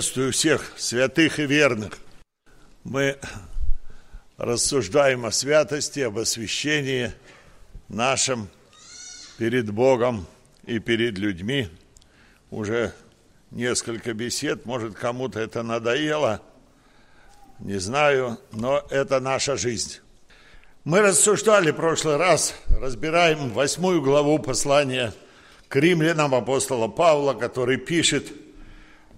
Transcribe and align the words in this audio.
Приветствую 0.00 0.32
всех 0.32 0.72
святых 0.78 1.38
и 1.40 1.44
верных. 1.44 1.98
Мы 2.84 3.18
рассуждаем 4.38 5.26
о 5.26 5.30
святости, 5.30 6.00
об 6.00 6.18
освящении 6.18 7.12
нашем 7.90 8.48
перед 9.36 9.70
Богом 9.70 10.26
и 10.64 10.78
перед 10.78 11.18
людьми. 11.18 11.68
Уже 12.50 12.94
несколько 13.50 14.14
бесед, 14.14 14.64
может, 14.64 14.94
кому-то 14.94 15.38
это 15.38 15.62
надоело, 15.62 16.40
не 17.58 17.78
знаю, 17.78 18.38
но 18.52 18.82
это 18.88 19.20
наша 19.20 19.58
жизнь. 19.58 19.98
Мы 20.82 21.02
рассуждали 21.02 21.72
в 21.72 21.76
прошлый 21.76 22.16
раз, 22.16 22.54
разбираем 22.70 23.50
восьмую 23.50 24.00
главу 24.00 24.38
послания 24.38 25.12
к 25.68 25.76
римлянам 25.76 26.34
апостола 26.34 26.88
Павла, 26.88 27.34
который 27.34 27.76
пишет– 27.76 28.32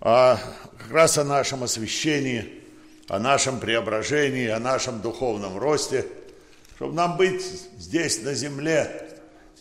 а 0.05 0.37
как 0.79 0.91
раз 0.91 1.17
о 1.17 1.25
нашем 1.25 1.63
освящении, 1.63 2.61
о 3.09 3.21
нашем 3.21 3.61
преображении, 3.61 4.49
о 4.49 4.59
нашем 4.59 5.01
духовном 5.01 5.59
росте, 5.59 6.07
чтобы 6.75 6.95
нам 6.95 7.17
быть 7.17 7.43
здесь, 7.79 8.21
на 8.23 8.35
земле, 8.35 9.09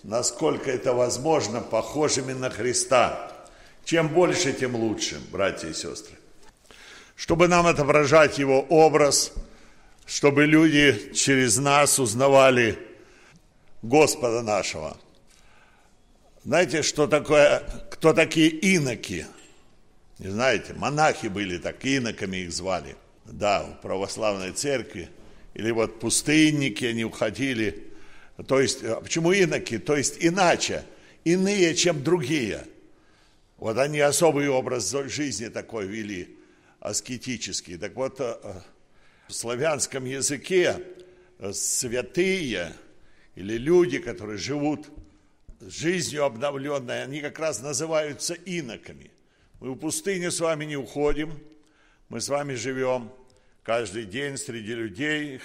насколько 0.01 0.71
это 0.71 0.93
возможно, 0.93 1.61
похожими 1.61 2.33
на 2.33 2.49
Христа. 2.49 3.31
Чем 3.85 4.09
больше, 4.09 4.51
тем 4.51 4.75
лучше, 4.75 5.21
братья 5.31 5.67
и 5.67 5.73
сестры. 5.73 6.15
Чтобы 7.15 7.48
нам 7.48 7.67
отображать 7.67 8.39
Его 8.39 8.61
образ, 8.61 9.33
чтобы 10.07 10.45
люди 10.45 11.13
через 11.13 11.57
нас 11.57 11.99
узнавали 11.99 12.79
Господа 13.83 14.41
нашего. 14.41 14.98
Знаете, 16.43 16.81
что 16.81 17.05
такое, 17.05 17.59
кто 17.91 18.13
такие 18.13 18.49
иноки– 18.49 19.27
не 20.21 20.29
знаете, 20.29 20.75
монахи 20.75 21.25
были 21.27 21.57
так, 21.57 21.83
иноками 21.83 22.37
их 22.37 22.53
звали. 22.53 22.95
Да, 23.25 23.63
в 23.63 23.81
православной 23.81 24.51
церкви. 24.51 25.09
Или 25.55 25.71
вот 25.71 25.99
пустынники, 25.99 26.85
они 26.85 27.03
уходили. 27.03 27.91
То 28.47 28.59
есть, 28.59 28.83
а 28.83 29.01
почему 29.01 29.31
иноки? 29.31 29.79
То 29.79 29.97
есть 29.97 30.17
иначе, 30.19 30.85
иные, 31.23 31.73
чем 31.73 32.03
другие. 32.03 32.67
Вот 33.57 33.79
они 33.79 33.99
особый 33.99 34.47
образ 34.47 34.95
жизни 35.07 35.47
такой 35.47 35.87
вели, 35.87 36.37
аскетический. 36.79 37.77
Так 37.77 37.95
вот, 37.95 38.21
э, 38.21 38.35
в 39.27 39.33
славянском 39.33 40.05
языке 40.05 40.83
э, 41.39 41.51
святые 41.51 42.73
или 43.33 43.57
люди, 43.57 43.97
которые 43.97 44.37
живут 44.37 44.87
жизнью 45.61 46.25
обновленной, 46.25 47.01
они 47.01 47.21
как 47.21 47.39
раз 47.39 47.59
называются 47.59 48.35
иноками– 48.35 49.09
мы 49.62 49.73
в 49.73 49.76
пустыне 49.76 50.31
с 50.31 50.40
вами 50.40 50.65
не 50.65 50.76
уходим, 50.76 51.40
мы 52.09 52.20
с 52.20 52.29
вами 52.29 52.55
живем 52.55 53.12
каждый 53.62 54.05
день 54.05 54.35
среди 54.35 54.73
людей, 54.73 55.40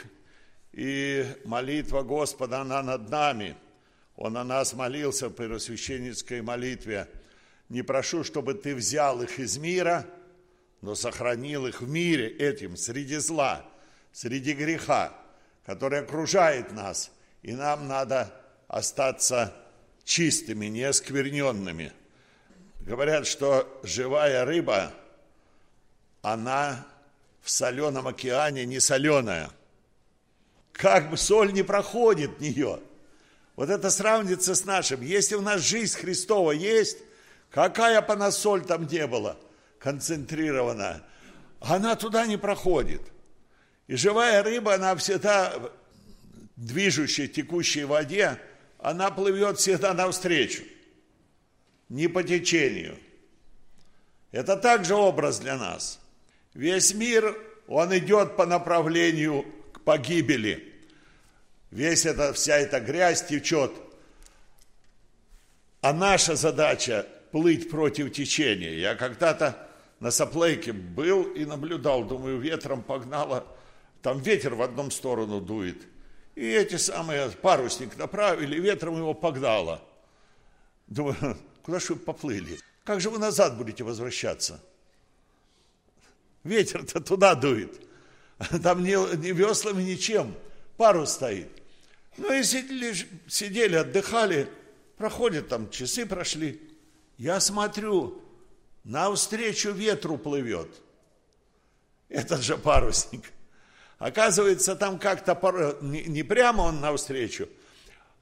и 0.72 1.26
молитва 1.44 2.02
Господа, 2.02 2.62
она 2.62 2.82
над 2.82 3.10
нами. 3.10 3.56
Он 4.16 4.38
о 4.38 4.44
нас 4.44 4.72
молился 4.72 5.28
в 5.28 5.34
первосвященницкой 5.34 6.40
молитве. 6.40 7.08
Не 7.68 7.82
прошу, 7.82 8.24
чтобы 8.24 8.54
ты 8.54 8.74
взял 8.74 9.20
их 9.20 9.38
из 9.38 9.58
мира, 9.58 10.06
но 10.80 10.94
сохранил 10.94 11.66
их 11.66 11.82
в 11.82 11.88
мире 11.88 12.26
этим, 12.28 12.78
среди 12.78 13.16
зла, 13.16 13.66
среди 14.12 14.54
греха, 14.54 15.12
который 15.66 16.00
окружает 16.00 16.72
нас. 16.72 17.10
И 17.42 17.52
нам 17.52 17.86
надо 17.86 18.32
остаться 18.66 19.54
чистыми, 20.04 20.66
неоскверненными– 20.66 21.92
Говорят, 22.86 23.26
что 23.26 23.80
живая 23.82 24.44
рыба, 24.44 24.92
она 26.22 26.86
в 27.42 27.50
соленом 27.50 28.06
океане 28.06 28.64
не 28.64 28.78
соленая. 28.78 29.50
Как 30.72 31.10
бы 31.10 31.16
соль 31.16 31.52
не 31.52 31.64
проходит 31.64 32.38
в 32.38 32.40
нее. 32.40 32.78
Вот 33.56 33.70
это 33.70 33.90
сравнится 33.90 34.54
с 34.54 34.64
нашим. 34.64 35.00
Если 35.00 35.34
у 35.34 35.40
нас 35.40 35.62
жизнь 35.62 35.98
Христова 35.98 36.52
есть, 36.52 36.98
какая 37.50 38.00
бы 38.00 38.12
она 38.12 38.30
соль 38.30 38.64
там 38.64 38.86
не 38.86 39.04
была, 39.08 39.36
концентрированная, 39.80 41.02
она 41.58 41.96
туда 41.96 42.24
не 42.26 42.36
проходит. 42.36 43.02
И 43.88 43.96
живая 43.96 44.44
рыба, 44.44 44.74
она 44.74 44.94
всегда 44.94 45.52
движущей, 46.54 47.26
текущей 47.26 47.82
воде, 47.82 48.38
она 48.78 49.10
плывет 49.10 49.58
всегда 49.58 49.92
навстречу 49.92 50.62
не 51.88 52.08
по 52.08 52.22
течению. 52.22 52.98
Это 54.32 54.56
также 54.56 54.94
образ 54.94 55.38
для 55.38 55.56
нас. 55.56 56.00
Весь 56.54 56.94
мир, 56.94 57.36
он 57.68 57.96
идет 57.96 58.36
по 58.36 58.46
направлению 58.46 59.44
к 59.72 59.80
погибели. 59.80 60.72
Весь 61.70 62.06
это, 62.06 62.32
вся 62.32 62.56
эта 62.56 62.80
грязь 62.80 63.26
течет. 63.26 63.72
А 65.80 65.92
наша 65.92 66.34
задача 66.34 67.06
плыть 67.30 67.70
против 67.70 68.12
течения. 68.12 68.72
Я 68.72 68.94
когда-то 68.94 69.68
на 70.00 70.10
Соплейке 70.10 70.72
был 70.72 71.24
и 71.24 71.44
наблюдал, 71.44 72.04
думаю, 72.04 72.38
ветром 72.38 72.82
погнало. 72.82 73.46
Там 74.02 74.20
ветер 74.20 74.54
в 74.54 74.62
одну 74.62 74.90
сторону 74.90 75.40
дует. 75.40 75.82
И 76.34 76.46
эти 76.46 76.76
самые 76.76 77.30
парусник 77.30 77.96
направили, 77.96 78.60
ветром 78.60 78.96
его 78.96 79.14
погнало. 79.14 79.82
Думаю, 80.86 81.36
Куда 81.66 81.80
же 81.80 81.94
вы 81.94 81.96
поплыли? 81.96 82.60
Как 82.84 83.00
же 83.00 83.10
вы 83.10 83.18
назад 83.18 83.58
будете 83.58 83.82
возвращаться? 83.82 84.62
Ветер-то 86.44 87.00
туда 87.00 87.34
дует. 87.34 87.72
Там 88.62 88.84
ни, 88.84 89.16
ни 89.16 89.32
веслами, 89.32 89.82
ничем. 89.82 90.32
Парус 90.76 91.14
стоит. 91.14 91.48
Ну 92.18 92.32
и 92.32 92.44
сидели, 92.44 92.94
сидели, 93.26 93.74
отдыхали. 93.74 94.48
Проходят 94.96 95.48
там, 95.48 95.68
часы 95.68 96.06
прошли. 96.06 96.62
Я 97.18 97.40
смотрю, 97.40 98.22
навстречу 98.84 99.72
ветру 99.72 100.18
плывет. 100.18 100.70
Этот 102.08 102.42
же 102.42 102.56
парусник. 102.56 103.24
Оказывается, 103.98 104.76
там 104.76 105.00
как-то 105.00 105.78
не, 105.80 106.04
не 106.04 106.22
прямо 106.22 106.62
он 106.62 106.80
навстречу, 106.80 107.48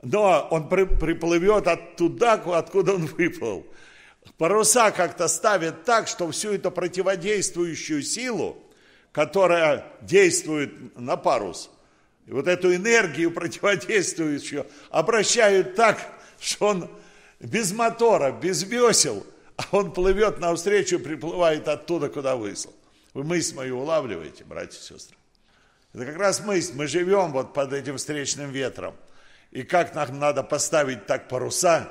но 0.04 0.47
он 0.50 0.69
при, 0.69 0.84
приплывет 0.84 1.66
оттуда, 1.66 2.34
откуда 2.34 2.94
он 2.94 3.06
выплыл. 3.06 3.66
Паруса 4.38 4.91
как-то 4.91 5.28
ставят 5.28 5.84
так, 5.84 6.09
что 6.09 6.31
всю 6.31 6.53
эту 6.53 6.70
противодействующую 6.70 8.03
силу, 8.03 8.56
которая 9.12 9.87
действует 10.03 10.98
на 10.98 11.16
парус, 11.16 11.70
и 12.26 12.32
вот 12.32 12.48
эту 12.48 12.75
энергию 12.75 13.31
противодействующую 13.31 14.66
обращают 14.91 15.75
так, 15.75 15.98
что 16.41 16.69
он 16.69 16.91
без 17.41 17.72
мотора, 17.72 18.32
без 18.32 18.62
весел, 18.62 19.26
а 19.56 19.64
он 19.72 19.93
плывет 19.93 20.38
навстречу, 20.38 20.98
приплывает 20.98 21.69
оттуда, 21.69 22.09
куда 22.09 22.37
выслал. 22.37 22.75
Вы 23.12 23.25
мысль 23.25 23.54
мою 23.54 23.78
улавливаете, 23.78 24.44
братья 24.44 24.78
и 24.78 24.82
сестры? 24.82 25.16
Это 25.93 26.06
как 26.06 26.16
раз 26.16 26.41
мысль, 26.41 26.72
мы 26.75 26.88
живем 26.88 27.31
вот 27.32 27.53
под 27.54 27.72
этим 27.72 27.97
встречным 27.97 28.50
ветром– 28.50 28.94
и 29.54 29.62
как 29.62 29.94
нам 29.94 30.19
надо 30.19 30.42
поставить 30.42 31.06
так 31.06 31.28
паруса 31.28 31.88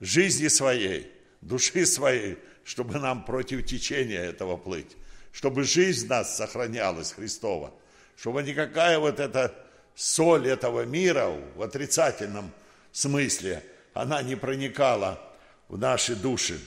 жизни 0.00 0.48
своей, 0.48 1.10
души 1.40 1.86
своей, 1.86 2.36
чтобы 2.64 2.98
нам 2.98 3.24
против 3.24 3.64
течения 3.64 4.20
этого 4.20 4.56
плыть, 4.56 4.96
чтобы 5.32 5.62
жизнь 5.62 6.08
нас 6.08 6.36
сохранялась 6.36 7.12
Христова, 7.12 7.72
чтобы 8.16 8.42
никакая 8.42 8.98
вот 8.98 9.20
эта 9.20 9.54
соль 9.94 10.48
этого 10.48 10.84
мира 10.84 11.28
в 11.54 11.62
отрицательном 11.62 12.50
смысле, 12.90 13.62
она 13.94 14.20
не 14.22 14.34
проникала 14.34 15.22
в 15.68 15.78
наши 15.78 16.16
души. 16.16 16.58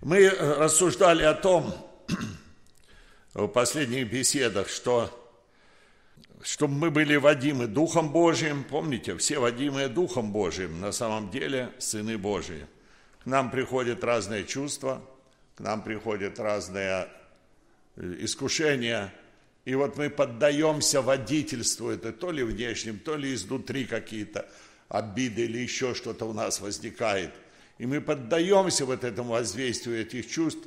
Мы 0.00 0.30
рассуждали 0.30 1.24
о 1.24 1.34
том 1.34 1.74
в 3.34 3.48
последних 3.48 4.10
беседах, 4.10 4.70
что 4.70 5.27
чтобы 6.42 6.74
мы 6.74 6.90
были 6.90 7.16
водимы 7.16 7.66
Духом 7.66 8.10
Божиим. 8.10 8.64
Помните, 8.64 9.16
все 9.16 9.38
водимые 9.38 9.88
Духом 9.88 10.32
Божиим 10.32 10.80
на 10.80 10.92
самом 10.92 11.30
деле 11.30 11.70
сыны 11.78 12.16
Божии. 12.18 12.66
К 13.22 13.26
нам 13.26 13.50
приходят 13.50 14.04
разные 14.04 14.44
чувства, 14.44 15.02
к 15.56 15.60
нам 15.60 15.82
приходят 15.82 16.38
разные 16.38 17.08
э, 17.96 18.16
искушения, 18.20 19.12
и 19.64 19.74
вот 19.74 19.98
мы 19.98 20.08
поддаемся 20.08 21.02
водительству, 21.02 21.90
это 21.90 22.12
то 22.12 22.30
ли 22.30 22.42
внешним, 22.42 22.98
то 22.98 23.16
ли 23.16 23.34
изнутри 23.34 23.84
какие-то 23.84 24.48
обиды 24.88 25.44
или 25.44 25.58
еще 25.58 25.94
что-то 25.94 26.24
у 26.24 26.32
нас 26.32 26.60
возникает. 26.60 27.34
И 27.76 27.84
мы 27.84 28.00
поддаемся 28.00 28.86
вот 28.86 29.04
этому 29.04 29.32
воздействию 29.32 30.00
этих 30.00 30.28
чувств, 30.30 30.66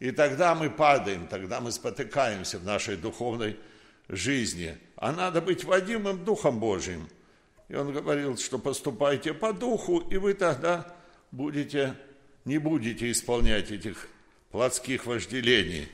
и 0.00 0.10
тогда 0.10 0.54
мы 0.54 0.68
падаем, 0.68 1.28
тогда 1.28 1.60
мы 1.60 1.72
спотыкаемся 1.72 2.58
в 2.58 2.64
нашей 2.64 2.96
духовной 2.96 3.56
жизни, 4.08 4.76
а 5.02 5.10
надо 5.10 5.40
быть 5.40 5.64
водимым 5.64 6.24
Духом 6.24 6.60
Божиим. 6.60 7.08
И 7.68 7.74
он 7.74 7.92
говорил, 7.92 8.38
что 8.38 8.56
поступайте 8.56 9.34
по 9.34 9.52
духу, 9.52 9.98
и 9.98 10.16
вы 10.16 10.32
тогда 10.32 10.94
будете, 11.32 11.96
не 12.44 12.58
будете 12.58 13.10
исполнять 13.10 13.72
этих 13.72 14.06
плотских 14.52 15.06
вожделений. 15.06 15.88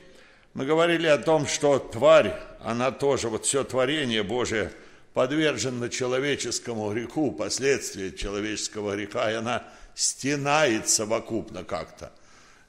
Мы 0.53 0.67
говорили 0.67 1.07
о 1.07 1.17
том, 1.17 1.47
что 1.47 1.79
тварь, 1.79 2.35
она 2.63 2.91
тоже, 2.91 3.29
вот 3.29 3.45
все 3.45 3.63
творение 3.63 4.21
Божие 4.21 4.71
подвержено 5.15 5.87
человеческому 5.87 6.91
греху, 6.93 7.31
последствия 7.31 8.11
человеческого 8.11 8.95
греха, 8.95 9.31
и 9.31 9.33
она 9.33 9.63
стенает 9.95 10.87
совокупно 10.87 11.63
как-то. 11.63 12.11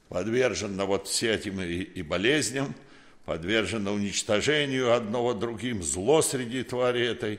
Подвержена 0.09 0.87
вот 0.87 1.07
всем 1.07 1.35
этим 1.35 1.61
и, 1.61 1.83
и 1.83 2.01
болезням, 2.01 2.75
подвержена 3.31 3.93
уничтожению 3.93 4.93
одного 4.93 5.35
другим, 5.35 5.85
зло 5.85 6.21
среди 6.21 6.65
твари 6.65 7.06
этой. 7.06 7.38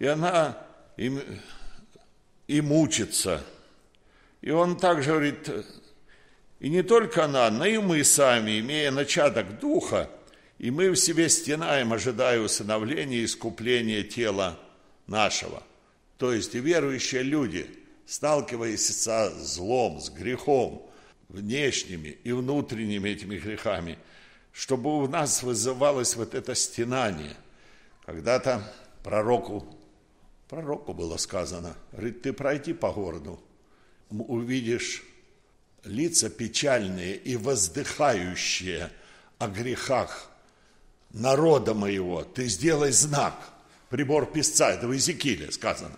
И 0.00 0.04
она 0.04 0.58
им, 0.96 1.20
и 2.48 2.60
мучится. 2.60 3.44
И 4.40 4.50
он 4.50 4.76
также 4.76 5.10
говорит, 5.10 5.48
и 6.58 6.68
не 6.68 6.82
только 6.82 7.26
она, 7.26 7.48
но 7.52 7.64
и 7.66 7.78
мы 7.78 8.02
сами, 8.02 8.58
имея 8.58 8.90
начаток 8.90 9.60
духа, 9.60 10.10
и 10.58 10.72
мы 10.72 10.90
в 10.90 10.96
себе 10.96 11.28
стенаем, 11.28 11.92
ожидая 11.92 12.40
усыновления 12.40 13.18
и 13.18 13.24
искупления 13.24 14.02
тела 14.02 14.58
нашего. 15.06 15.62
То 16.16 16.32
есть 16.32 16.56
и 16.56 16.58
верующие 16.58 17.22
люди, 17.22 17.70
сталкиваясь 18.06 18.88
со 18.88 19.30
злом, 19.38 20.00
с 20.00 20.10
грехом, 20.10 20.90
внешними 21.28 22.18
и 22.24 22.32
внутренними 22.32 23.10
этими 23.10 23.38
грехами, 23.38 23.97
чтобы 24.52 25.02
у 25.02 25.06
нас 25.08 25.42
вызывалось 25.42 26.16
вот 26.16 26.34
это 26.34 26.54
стенание. 26.54 27.36
Когда-то 28.04 28.62
пророку, 29.02 29.66
пророку 30.48 30.94
было 30.94 31.16
сказано, 31.16 31.74
говорит, 31.92 32.22
ты 32.22 32.32
пройди 32.32 32.72
по 32.72 32.92
городу, 32.92 33.40
увидишь 34.10 35.02
лица 35.84 36.30
печальные 36.30 37.16
и 37.16 37.36
воздыхающие 37.36 38.90
о 39.38 39.48
грехах 39.48 40.30
народа 41.10 41.74
моего, 41.74 42.22
ты 42.22 42.46
сделай 42.46 42.92
знак, 42.92 43.34
прибор 43.88 44.26
писца, 44.26 44.70
это 44.70 44.86
в 44.86 44.92
Иезекииле 44.92 45.50
сказано. 45.52 45.96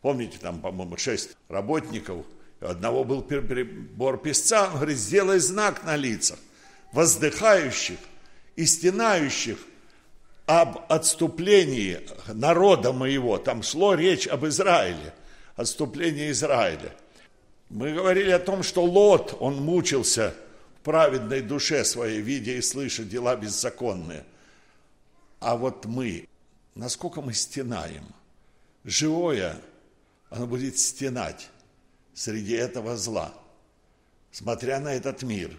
Помните, 0.00 0.38
там, 0.40 0.60
по-моему, 0.60 0.96
шесть 0.96 1.36
работников, 1.48 2.24
одного 2.60 3.04
был 3.04 3.22
прибор 3.22 4.18
писца, 4.18 4.68
он 4.68 4.76
говорит, 4.76 4.98
сделай 4.98 5.38
знак 5.38 5.84
на 5.84 5.96
лицах, 5.96 6.38
воздыхающих 6.92 7.98
и 8.56 8.66
стенающих 8.66 9.58
об 10.46 10.84
отступлении 10.88 12.00
народа 12.26 12.92
моего. 12.92 13.38
Там 13.38 13.62
шло 13.62 13.94
речь 13.94 14.26
об 14.26 14.46
Израиле, 14.46 15.14
отступлении 15.56 16.30
Израиля– 16.30 16.94
мы 17.70 17.94
говорили 17.94 18.32
о 18.32 18.40
том, 18.40 18.64
что 18.64 18.84
Лот, 18.84 19.36
он 19.38 19.62
мучился 19.62 20.34
в 20.76 20.80
праведной 20.82 21.40
душе 21.40 21.84
своей, 21.84 22.20
видя 22.20 22.52
и 22.52 22.60
слыша 22.60 23.04
дела 23.04 23.36
беззаконные. 23.36 24.24
А 25.38 25.56
вот 25.56 25.86
мы, 25.86 26.28
насколько 26.74 27.20
мы 27.20 27.32
стенаем, 27.32 28.04
живое, 28.82 29.56
оно 30.30 30.48
будет 30.48 30.80
стенать 30.80 31.48
среди 32.12 32.54
этого 32.54 32.96
зла, 32.96 33.32
смотря 34.32 34.80
на 34.80 34.92
этот 34.92 35.22
мир. 35.22 35.56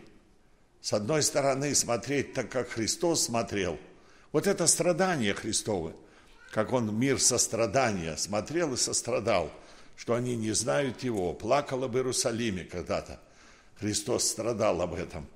С 0.82 0.94
одной 0.94 1.24
стороны, 1.24 1.76
смотреть 1.76 2.34
так, 2.34 2.50
как 2.50 2.70
Христос 2.70 3.26
смотрел. 3.26 3.80
Вот 4.32 4.48
это 4.48 4.68
страдание 4.68 5.34
Христовы, 5.34 5.94
как 6.52 6.74
Он 6.74 6.94
мир 6.98 7.20
сострадания 7.20 8.16
смотрел 8.18 8.74
и 8.74 8.78
сострадал– 8.78 9.52
что 10.02 10.16
они 10.16 10.36
не 10.36 10.52
знают 10.54 11.04
Его. 11.04 11.32
Плакала 11.32 11.88
в 11.88 11.96
Иерусалиме 11.96 12.64
когда-то. 12.64 13.20
Христос 13.80 14.28
страдал 14.28 14.82
об 14.82 14.96
этом. 14.96 15.28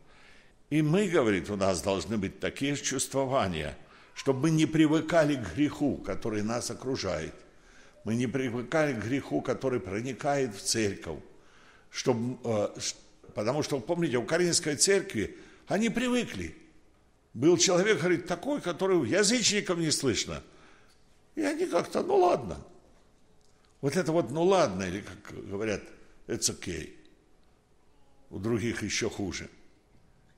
И 0.72 0.82
мы, 0.82 1.08
говорит, 1.08 1.52
у 1.52 1.56
нас 1.56 1.84
должны 1.84 2.18
быть 2.18 2.40
такие 2.40 2.76
чувствования, 2.76 3.78
чтобы 4.16 4.40
мы 4.40 4.50
не 4.50 4.66
привыкали 4.66 5.36
к 5.36 5.54
греху, 5.54 5.98
который 5.98 6.42
нас 6.42 6.72
окружает. 6.72 7.36
Мы 8.06 8.16
не 8.16 8.26
привыкали 8.26 8.94
к 8.94 9.04
греху, 9.06 9.42
который 9.42 9.80
проникает 9.80 10.56
в 10.56 10.64
церковь. 10.64 11.20
Чтобы, 11.92 12.40
э, 12.44 12.70
потому 13.34 13.64
что, 13.64 13.80
помните, 13.80 14.18
у 14.18 14.24
Каринской 14.24 14.76
церкви 14.76 15.38
они 15.68 15.90
привыкли. 15.90 16.56
Был 17.34 17.58
человек, 17.58 18.00
говорит, 18.00 18.28
такой, 18.28 18.62
который 18.62 19.10
язычникам 19.10 19.80
не 19.80 19.92
слышно. 19.92 20.42
И 21.36 21.42
они 21.42 21.66
как-то, 21.66 22.02
ну 22.02 22.18
ладно, 22.18 22.64
вот 23.82 23.96
это 23.98 24.12
вот, 24.12 24.32
ну 24.32 24.44
ладно, 24.44 24.84
или 24.84 25.02
как 25.02 25.48
говорят, 25.48 25.84
it's 26.28 26.50
okay. 26.50 26.94
У 28.30 28.40
других 28.40 28.84
еще 28.84 29.10
хуже. 29.10 29.50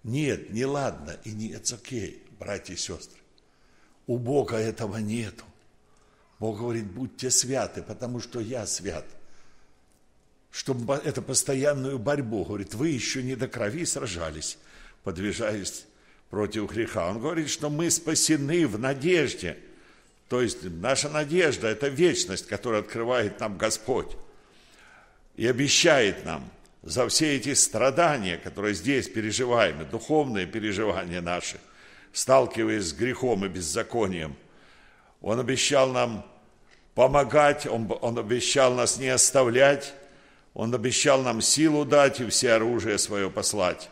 Нет, 0.04 0.50
не 0.50 0.66
ладно 0.66 1.18
и 1.24 1.32
не 1.32 1.52
it's 1.52 1.78
okay, 1.80 2.20
братья 2.40 2.74
и 2.74 2.78
сестры. 2.78 3.20
У 4.08 4.18
Бога 4.18 4.58
этого 4.58 4.98
нету. 4.98 5.46
Бог 6.40 6.60
говорит, 6.60 6.86
будьте 6.92 7.30
святы, 7.30 7.82
потому 7.82 8.20
что 8.20 8.40
я 8.40 8.66
свят. 8.66 9.06
Чтобы 10.58 10.96
это 10.96 11.22
постоянную 11.22 12.00
борьбу, 12.00 12.44
говорит, 12.44 12.74
вы 12.74 12.90
еще 12.90 13.22
не 13.22 13.36
до 13.36 13.48
крови 13.48 13.86
сражались, 13.86 14.58
подвижаясь 15.04 15.86
против 16.30 16.72
греха. 16.72 17.10
Он 17.10 17.20
говорит, 17.20 17.50
что 17.50 17.70
мы 17.70 17.92
спасены 17.92 18.68
в 18.68 18.78
надежде– 18.78 19.58
то 20.30 20.42
есть 20.42 20.64
наша 20.64 21.10
надежда– 21.10 21.68
это 21.70 21.88
вечность, 21.88 22.48
которую 22.48 22.82
открывает 22.82 23.40
нам 23.40 23.58
Господь 23.58 24.18
и 25.38 25.48
обещает 25.48 26.26
нам 26.26 26.50
за 26.84 27.08
все 27.08 27.38
эти 27.38 27.54
страдания, 27.54 28.38
которые 28.38 28.74
здесь 28.74 29.08
переживаем, 29.08 29.82
и 29.82 29.86
духовные 29.86 30.46
переживания 30.46 31.22
наши, 31.22 31.60
сталкиваясь 32.12 32.90
с 32.90 32.94
грехом 32.94 33.46
и 33.46 33.48
беззаконием. 33.48 34.36
Он 35.22 35.40
обещал 35.40 35.92
нам 35.92 36.26
помогать, 36.94 37.66
он, 37.66 37.90
он 38.02 38.20
обещал 38.20 38.74
нас 38.74 38.98
не 38.98 39.08
оставлять, 39.08 39.94
он 40.58 40.74
обещал 40.74 41.22
нам 41.22 41.40
силу 41.40 41.86
дать 41.86 42.20
и 42.20 42.26
все 42.26 42.54
оружие 42.54 42.98
свое 42.98 43.30
послать, 43.30 43.92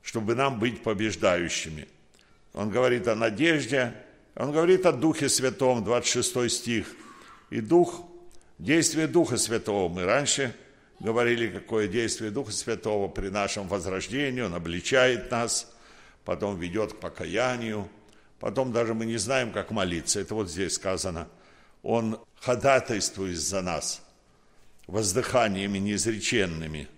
чтобы 0.00 0.34
нам 0.34 0.58
быть 0.58 0.82
побеждающими. 0.82 1.86
Он 2.54 2.70
говорит 2.70 3.06
о 3.06 3.14
надежде, 3.14 3.92
он 4.34 4.50
говорит 4.50 4.86
о 4.86 4.92
Духе 4.92 5.28
Святом, 5.28 5.84
26 5.84 6.50
стих. 6.50 6.86
И 7.50 7.60
Дух, 7.60 8.02
действие 8.58 9.08
Духа 9.08 9.36
Святого. 9.36 9.92
Мы 9.92 10.06
раньше 10.06 10.54
говорили, 11.00 11.48
какое 11.48 11.86
действие 11.86 12.30
Духа 12.30 12.52
Святого 12.52 13.08
при 13.08 13.28
нашем 13.28 13.68
возрождении. 13.68 14.40
Он 14.40 14.54
обличает 14.54 15.30
нас, 15.30 15.70
потом 16.24 16.58
ведет 16.58 16.94
к 16.94 16.96
покаянию. 16.96 17.90
Потом 18.40 18.72
даже 18.72 18.94
мы 18.94 19.04
не 19.04 19.18
знаем, 19.18 19.52
как 19.52 19.70
молиться. 19.70 20.18
Это 20.18 20.34
вот 20.34 20.48
здесь 20.48 20.76
сказано. 20.76 21.28
Он 21.82 22.18
ходатайствует 22.40 23.36
за 23.36 23.60
нас 23.60 24.05
воздыханиями 24.86 25.78
неизреченными. 25.78 26.88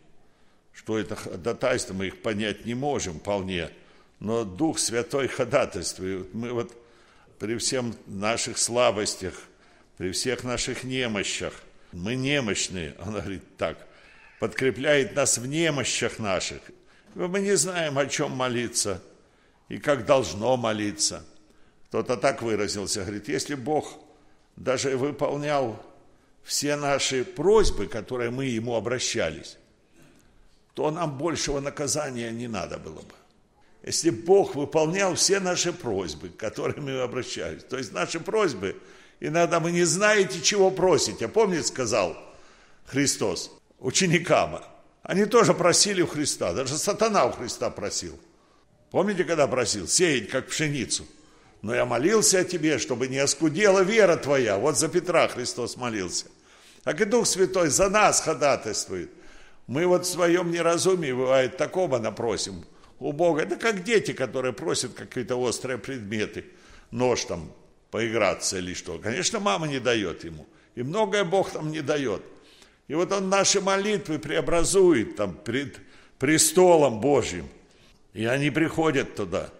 Что 0.72 0.98
это 0.98 1.16
ходатайство, 1.16 1.94
мы 1.94 2.06
их 2.08 2.22
понять 2.22 2.64
не 2.64 2.74
можем 2.74 3.18
вполне. 3.18 3.70
Но 4.20 4.44
Дух 4.44 4.78
Святой 4.78 5.28
ходатайствует. 5.28 6.32
Мы 6.34 6.52
вот 6.52 6.72
при 7.38 7.56
всем 7.56 7.94
наших 8.06 8.58
слабостях, 8.58 9.34
при 9.96 10.12
всех 10.12 10.44
наших 10.44 10.84
немощах. 10.84 11.52
Мы 11.92 12.14
немощные, 12.16 12.94
он 13.04 13.12
говорит 13.12 13.56
так, 13.56 13.78
подкрепляет 14.40 15.16
нас 15.16 15.38
в 15.38 15.46
немощах 15.46 16.18
наших. 16.18 16.60
Мы 17.14 17.40
не 17.40 17.56
знаем, 17.56 17.98
о 17.98 18.06
чем 18.06 18.32
молиться 18.32 19.02
и 19.68 19.78
как 19.78 20.06
должно 20.06 20.56
молиться. 20.56 21.24
Кто-то 21.88 22.16
так 22.16 22.42
выразился, 22.42 23.00
говорит, 23.00 23.28
если 23.28 23.54
Бог 23.54 23.98
даже 24.56 24.96
выполнял 24.96 25.82
все 26.48 26.76
наши 26.76 27.24
просьбы, 27.24 27.86
которые 27.86 28.30
мы 28.30 28.46
Ему 28.46 28.74
обращались, 28.74 29.56
то 30.74 30.90
нам 30.90 31.16
большего 31.16 31.60
наказания 31.60 32.30
не 32.30 32.48
надо 32.48 32.78
было 32.78 33.00
бы 33.00 33.14
если 33.88 34.10
Бог 34.10 34.54
выполнял 34.54 35.14
все 35.14 35.40
наши 35.40 35.72
просьбы, 35.72 36.28
к 36.28 36.52
мы 36.76 37.00
обращались. 37.00 37.64
То 37.64 37.78
есть 37.78 37.92
наши 37.92 38.20
просьбы, 38.20 38.76
иногда 39.20 39.60
мы 39.60 39.72
не 39.72 39.84
знаете, 39.84 40.42
чего 40.42 40.70
просить. 40.70 41.22
А 41.22 41.28
помните, 41.28 41.64
сказал 41.64 42.16
Христос 42.86 43.50
ученикам, 43.78 44.62
они 45.02 45.24
тоже 45.24 45.54
просили 45.54 46.02
у 46.02 46.06
Христа, 46.06 46.52
даже 46.52 46.76
сатана 46.76 47.24
у 47.24 47.32
Христа 47.32 47.70
просил. 47.70 48.18
Помните, 48.90 49.24
когда 49.24 49.46
просил? 49.46 49.86
Сеять, 49.86 50.28
как 50.28 50.48
пшеницу. 50.48 51.06
Но 51.62 51.74
я 51.74 51.84
молился 51.86 52.40
о 52.40 52.44
тебе, 52.44 52.78
чтобы 52.78 53.08
не 53.08 53.18
оскудела 53.18 53.80
вера 53.80 54.16
твоя. 54.16 54.58
Вот 54.58 54.76
за 54.76 54.88
Петра 54.88 55.28
Христос 55.28 55.76
молился. 55.76 56.26
Так 56.88 57.02
и 57.02 57.04
Дух 57.04 57.26
Святой 57.26 57.68
за 57.68 57.90
нас 57.90 58.22
ходатайствует. 58.22 59.10
Мы 59.66 59.86
вот 59.86 60.06
в 60.06 60.10
своем 60.10 60.50
неразумии, 60.50 61.12
бывает, 61.12 61.58
такого 61.58 61.98
напросим– 61.98 62.64
у 62.98 63.12
Бога. 63.12 63.42
Это 63.42 63.56
как 63.56 63.84
дети, 63.84 64.14
которые 64.14 64.54
просят 64.54 64.94
какие-то 64.94 65.36
острые 65.36 65.76
предметы, 65.76 66.46
нож 66.90 67.26
там, 67.26 67.52
поиграться 67.90 68.56
или 68.56 68.72
что. 68.72 68.98
Конечно, 68.98 69.38
мама 69.38 69.68
не 69.68 69.80
дает 69.80 70.24
ему. 70.24 70.46
И 70.76 70.82
многое 70.82 71.24
Бог 71.24 71.50
там 71.50 71.70
не 71.70 71.82
дает. 71.82 72.22
И 72.86 72.94
вот 72.94 73.12
он 73.12 73.28
наши 73.28 73.60
молитвы 73.60 74.18
преобразует 74.18 75.14
там 75.14 75.34
пред 75.34 75.76
престолом 76.18 77.02
Божьим. 77.02 77.50
И 78.14 78.24
они 78.24 78.48
приходят 78.48 79.14
туда. 79.14 79.50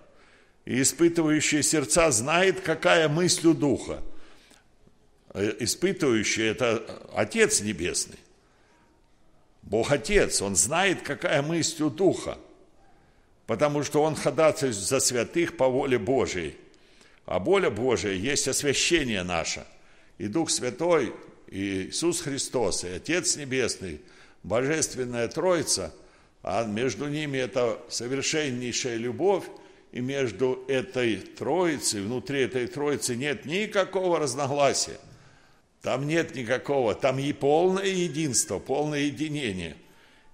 и 0.65 0.81
испытывающий 0.81 1.63
сердца 1.63 2.11
знает, 2.11 2.63
какая 2.63 3.07
мысль 3.11 3.49
у 3.49 3.53
Духа. 3.53 4.03
Э, 5.39 5.55
испытывающий– 5.61 6.47
это 6.49 6.85
Отец 7.15 7.61
Небесный. 7.61 8.19
Бог 9.63 9.93
Отец, 9.93 10.43
Он 10.43 10.57
знает, 10.57 11.03
какая 11.03 11.43
мысль 11.43 11.85
у 11.85 11.91
Духа, 11.91 12.39
потому 13.47 13.85
что 13.85 14.03
Он 14.03 14.17
ходатайствует 14.17 14.75
за 14.75 14.99
святых 14.99 15.57
по 15.57 15.69
воле 15.69 15.97
Божией. 15.97 16.57
А 17.25 17.39
воля 17.39 17.71
Божия 17.71 18.15
есть 18.15 18.49
освящение 18.49 19.23
наше. 19.23 19.65
И 20.17 20.27
Дух 20.27 20.51
Святой, 20.51 21.15
и 21.47 21.89
Иисус 21.89 22.23
Христос, 22.23 22.83
и 22.83 22.89
Отец 22.89 23.37
Небесный, 23.37 24.01
Божественная 24.43 25.29
Троица, 25.29 25.95
а 26.43 26.65
между 26.65 27.07
ними 27.07 27.39
это 27.39 27.81
совершеннейшая 27.89 28.97
любовь, 28.97 29.45
и 29.93 30.01
между 30.01 30.65
этой 30.67 31.17
Троицей, 31.17 32.03
внутри 32.03 32.41
этой 32.41 32.67
Троицы 32.67 33.15
нет 33.15 33.45
никакого 33.45 34.19
разногласия. 34.19 34.99
Там 35.89 36.07
нет 36.07 36.35
никакого, 36.35 36.95
там 36.95 37.19
и 37.19 37.33
полное 37.33 37.87
единство, 37.87 38.59
полное 38.59 39.05
единение. 39.05 39.75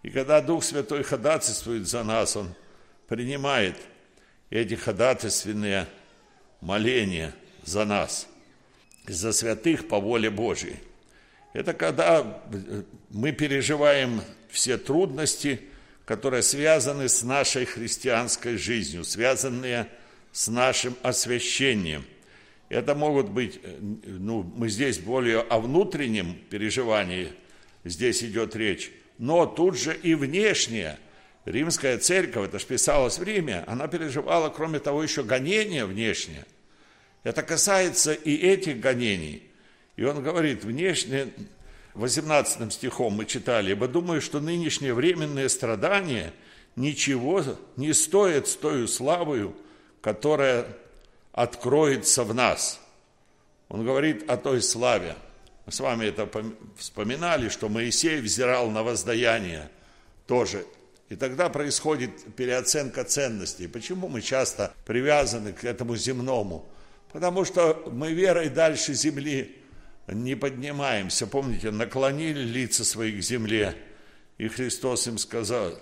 И 0.02 0.11
когда 0.11 0.40
Дух 0.40 0.64
Святой 0.64 1.04
ходатайствует 1.04 1.87
за 1.87 2.02
нас, 2.02 2.34
Он 2.34 2.52
принимает 3.06 3.76
эти 4.50 4.75
ходатайственные 4.75 5.87
моления 6.61 7.32
за 7.62 7.84
нас, 7.84 8.26
за 9.06 9.30
святых 9.30 9.87
по 9.87 10.00
воле 10.00 10.28
Божьей. 10.28 10.75
Это 11.52 11.73
когда 11.73 12.42
мы 13.11 13.30
переживаем 13.30 14.23
все 14.50 14.76
трудности, 14.76 15.61
которые 16.04 16.42
связаны 16.42 17.08
с 17.08 17.23
нашей 17.23 17.64
христианской 17.64 18.56
жизнью, 18.56 19.04
связанные 19.04 19.87
с 20.32 20.49
нашим 20.49 20.96
освящением– 21.04 22.04
это 22.75 22.97
могут 22.97 23.28
быть, 23.28 23.61
э, 23.62 23.78
ну, 23.81 24.43
мы 24.43 24.69
здесь 24.69 24.99
более 24.99 25.40
о 25.40 25.61
внутреннем 25.61 26.37
переживании, 26.50 27.28
здесь 27.85 28.25
идет 28.25 28.57
речь, 28.57 28.90
но 29.19 29.47
тут 29.47 29.78
же 29.78 29.97
и 29.97 30.14
внешнее. 30.14 30.99
Римская 31.45 31.99
церковь, 31.99 32.49
это 32.49 32.59
же 32.59 32.66
писалось 32.66 33.19
в 33.19 33.23
Риме, 33.23 33.62
она 33.69 33.87
переживала, 33.87 34.49
кроме 34.49 34.81
того, 34.81 35.02
еще 35.04 35.23
гонения 35.23 35.87
внешнее. 35.87 36.47
Это 37.23 37.43
касается 37.43 38.12
и 38.12 38.35
этих 38.35 38.81
гонений. 38.81 39.45
И 39.97 40.02
он 40.02 40.23
говорит, 40.23 40.64
внешне, 40.64 41.28
18 41.95 42.73
стихом 42.73 43.14
мы 43.14 43.25
читали, 43.25 43.71
«Ибо 43.71 43.87
думаю, 43.87 44.21
что 44.21 44.40
нынешние 44.40 44.95
временные 44.95 45.49
страдания 45.49 46.33
ничего 46.75 47.45
не 47.76 47.93
стоят 47.93 48.49
с 48.49 48.57
той 48.57 48.88
славою, 48.88 49.54
которая 50.00 50.66
откроется 51.35 52.23
в 52.23 52.33
нас. 52.33 52.81
Он 53.69 53.85
говорит 53.85 54.31
о 54.31 54.37
той 54.37 54.62
славе. 54.62 55.17
Мы 55.67 55.73
с 55.73 55.81
вами 55.81 56.07
это 56.07 56.29
вспоминали, 56.76 57.49
что 57.49 57.69
Моисей 57.69 58.21
взирал 58.21 58.71
на 58.71 58.83
воздаяние 58.83 59.69
тоже. 60.26 60.64
И 61.09 61.17
тогда 61.17 61.49
происходит 61.49 62.35
переоценка 62.37 63.05
ценностей. 63.05 63.67
Почему 63.67 64.09
мы 64.09 64.23
часто 64.23 64.73
привязаны 64.87 65.53
к 65.53 65.64
этому 65.64 65.97
земному? 65.97 66.67
Потому 67.12 67.45
что 67.45 67.83
мы 67.93 68.12
верой 68.12 68.49
дальше 68.49 68.95
земли 68.95 69.57
не 70.07 70.37
поднимаемся. 70.37 71.26
Помните, 71.26 71.71
наклонили 71.71 72.43
лица 72.43 72.85
свои 72.85 73.12
к 73.19 73.23
земле, 73.23 73.76
и 74.38 74.49
Христос 74.49 75.07
им 75.09 75.19
сказал, 75.19 75.79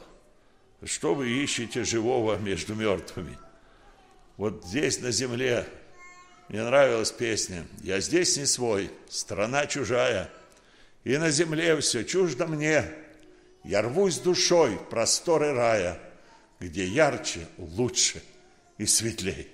что 0.84 1.14
вы 1.14 1.30
ищете 1.30 1.84
живого 1.84 2.36
между 2.38 2.74
мертвыми? 2.74 3.38
Вот 4.42 4.64
здесь 4.64 4.98
на 4.98 5.12
земле 5.12 5.68
мне 6.48 6.64
нравилась 6.64 7.12
песня 7.12 7.64
«Я 7.80 8.00
здесь 8.00 8.36
не 8.36 8.44
свой, 8.44 8.90
страна 9.08 9.66
чужая, 9.66 10.28
и 11.04 11.16
на 11.16 11.30
земле 11.30 11.80
все 11.80 12.02
чуждо 12.02 12.48
мне, 12.48 12.84
я 13.62 13.82
рвусь 13.82 14.18
душой 14.18 14.74
в 14.74 14.88
просторы 14.88 15.52
рая, 15.52 15.96
где 16.58 16.84
ярче, 16.84 17.46
лучше 17.56 18.20
и 18.78 18.86
светлей». 18.86 19.46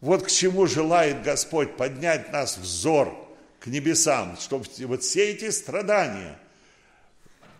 Вот 0.00 0.22
к 0.22 0.30
чему 0.30 0.68
желает 0.68 1.24
Господь 1.24 1.76
поднять 1.76 2.32
нас 2.32 2.56
взор 2.56 3.12
к 3.58 3.66
небесам, 3.66 4.36
чтобы 4.38 4.66
вот 4.86 5.02
все 5.02 5.32
эти 5.32 5.50
страдания, 5.50 6.38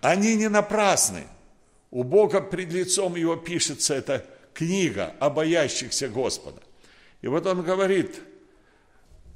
они 0.02 0.36
не 0.36 0.48
напрасны. 0.48 1.24
У 1.90 2.04
Бога 2.04 2.40
пред 2.40 2.72
лицом 2.72 3.16
Его 3.16 3.34
пишется 3.34 3.94
это– 3.94 4.24
книга 4.54 5.14
о 5.20 5.30
боящихся 5.30 6.08
Господа. 6.08 6.62
И 7.22 7.28
вот 7.28 7.46
он 7.46 7.62
говорит, 7.62 8.20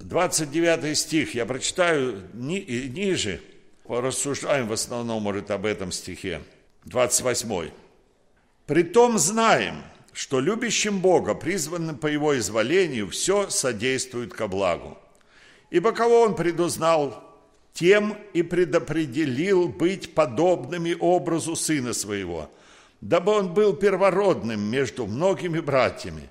29 0.00 0.96
стих, 0.96 1.34
я 1.34 1.46
прочитаю 1.46 2.22
ни, 2.34 2.58
ниже, 2.58 3.40
рассуждаем 3.86 4.68
в 4.68 4.72
основном, 4.72 5.22
может, 5.22 5.50
об 5.50 5.66
этом 5.66 5.92
стихе, 5.92 6.42
28. 6.84 7.70
«Притом 8.66 9.18
знаем, 9.18 9.82
что 10.12 10.40
любящим 10.40 11.00
Бога, 11.00 11.34
призванным 11.34 11.96
по 11.96 12.06
Его 12.06 12.38
изволению, 12.38 13.08
все 13.10 13.50
содействует 13.50 14.32
ко 14.32 14.46
благу. 14.46 14.98
Ибо 15.70 15.92
кого 15.92 16.20
Он 16.22 16.36
предузнал, 16.36 17.24
тем 17.72 18.16
и 18.32 18.42
предопределил 18.42 19.68
быть 19.68 20.14
подобными 20.14 20.96
образу 20.98 21.56
Сына 21.56 21.92
Своего– 21.92 22.50
дабы 23.02 23.32
он 23.32 23.52
был 23.52 23.74
первородным 23.74 24.60
между 24.60 25.06
многими 25.06 25.58
братьями. 25.58 26.30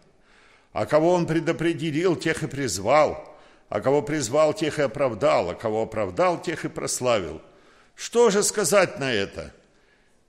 А 0.71 0.85
кого 0.85 1.11
он 1.13 1.27
предопределил, 1.27 2.15
тех 2.15 2.43
и 2.43 2.47
призвал, 2.47 3.37
а 3.67 3.81
кого 3.81 4.01
призвал, 4.01 4.53
тех 4.53 4.79
и 4.79 4.83
оправдал, 4.83 5.49
а 5.49 5.53
кого 5.53 5.83
оправдал, 5.83 6.41
тех 6.41 6.63
и 6.63 6.69
прославил. 6.69 7.41
Что 7.93 8.29
же 8.29 8.41
сказать 8.41 8.99
на 8.99 9.11
это? 9.11 9.53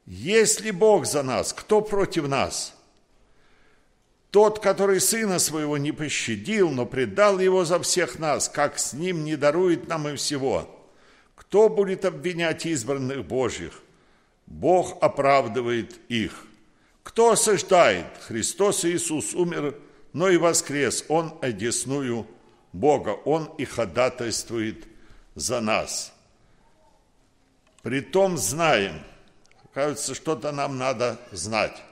Если 0.05 0.73
Бог 0.73 1.07
за 1.07 1.23
нас, 1.23 1.53
кто 1.53 1.81
против 1.81 2.27
нас? 2.27 2.75
Тот, 4.33 4.59
который 4.59 5.01
сына 5.01 5.39
своего 5.39 5.79
не 5.79 5.93
пощадил, 5.93 6.71
но 6.71 6.87
предал 6.87 7.39
его 7.39 7.65
за 7.65 7.79
всех 7.81 8.19
нас, 8.19 8.49
как 8.49 8.81
с 8.81 8.95
ним 8.95 9.25
не 9.25 9.37
дарует 9.37 9.87
нам 9.87 10.09
и 10.09 10.17
всего. 10.17 10.69
Кто 11.37 11.69
будет 11.69 12.05
обвинять 12.05 12.67
избранных 12.67 13.25
Божьих? 13.27 13.82
Бог 14.53 15.03
оправдывает 15.03 15.99
их. 16.11 16.47
Кто 17.03 17.33
осуждает? 17.33 18.07
Христос 18.19 18.85
Иисус 18.85 19.35
умер, 19.35 19.75
но 20.13 20.29
и 20.29 20.37
воскрес. 20.37 21.07
Он 21.09 21.33
одесную 21.41 22.27
Бога. 22.75 23.11
Он 23.25 23.47
и 23.57 23.65
ходатайствует 23.65 24.87
за 25.35 25.61
нас. 25.63 26.13
Притом 27.83 28.37
знаем, 28.37 29.03
кажется, 29.73 30.15
что-то 30.15 30.53
нам 30.53 30.77
надо 30.77 31.19
знать. 31.33 31.83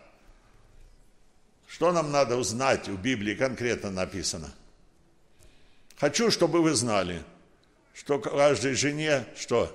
Что 1.66 1.92
нам 1.92 2.12
надо 2.12 2.36
узнать? 2.36 2.88
В 2.88 3.00
Библии 3.00 3.34
конкретно 3.34 3.90
написано. 3.90 4.52
Хочу, 5.96 6.30
чтобы 6.30 6.60
вы 6.60 6.74
знали, 6.74 7.22
что 7.94 8.18
каждой 8.18 8.74
жене, 8.74 9.24
что? 9.34 9.74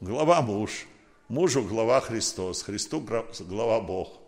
Глава 0.00 0.42
муж– 0.42 0.84
Мужу 1.28 1.62
глава 1.62 2.00
Христос, 2.00 2.62
Христу 2.62 3.00
глава 3.00 3.80
Бог. 3.80 4.20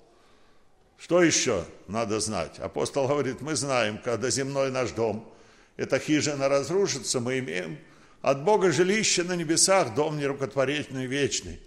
Что 0.98 1.22
еще 1.22 1.64
надо 1.86 2.18
знать? 2.18 2.58
Апостол 2.58 3.06
говорит, 3.06 3.40
мы 3.40 3.54
знаем, 3.54 4.00
когда 4.02 4.30
земной 4.30 4.72
наш 4.72 4.90
дом, 4.90 5.32
эта 5.76 6.00
хижина 6.00 6.48
разрушится, 6.48 7.20
мы 7.20 7.38
имеем 7.38 7.78
от 8.20 8.42
Бога 8.42 8.72
жилище 8.72 9.22
на 9.22 9.36
небесах, 9.36 9.94
дом 9.94 10.18
нерукотворительный, 10.18 11.06
вечный. 11.06 11.60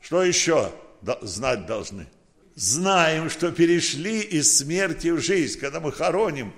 Что 0.00 0.22
еще 0.22 0.70
знать 1.22 1.66
должны? 1.66 2.06
Знаем, 2.54 3.28
что 3.28 3.50
перешли 3.50 4.20
из 4.20 4.56
смерти 4.56 5.08
в 5.08 5.20
жизнь. 5.20 5.58
Когда 5.58 5.80
мы 5.80 5.90
хороним, 5.90 6.52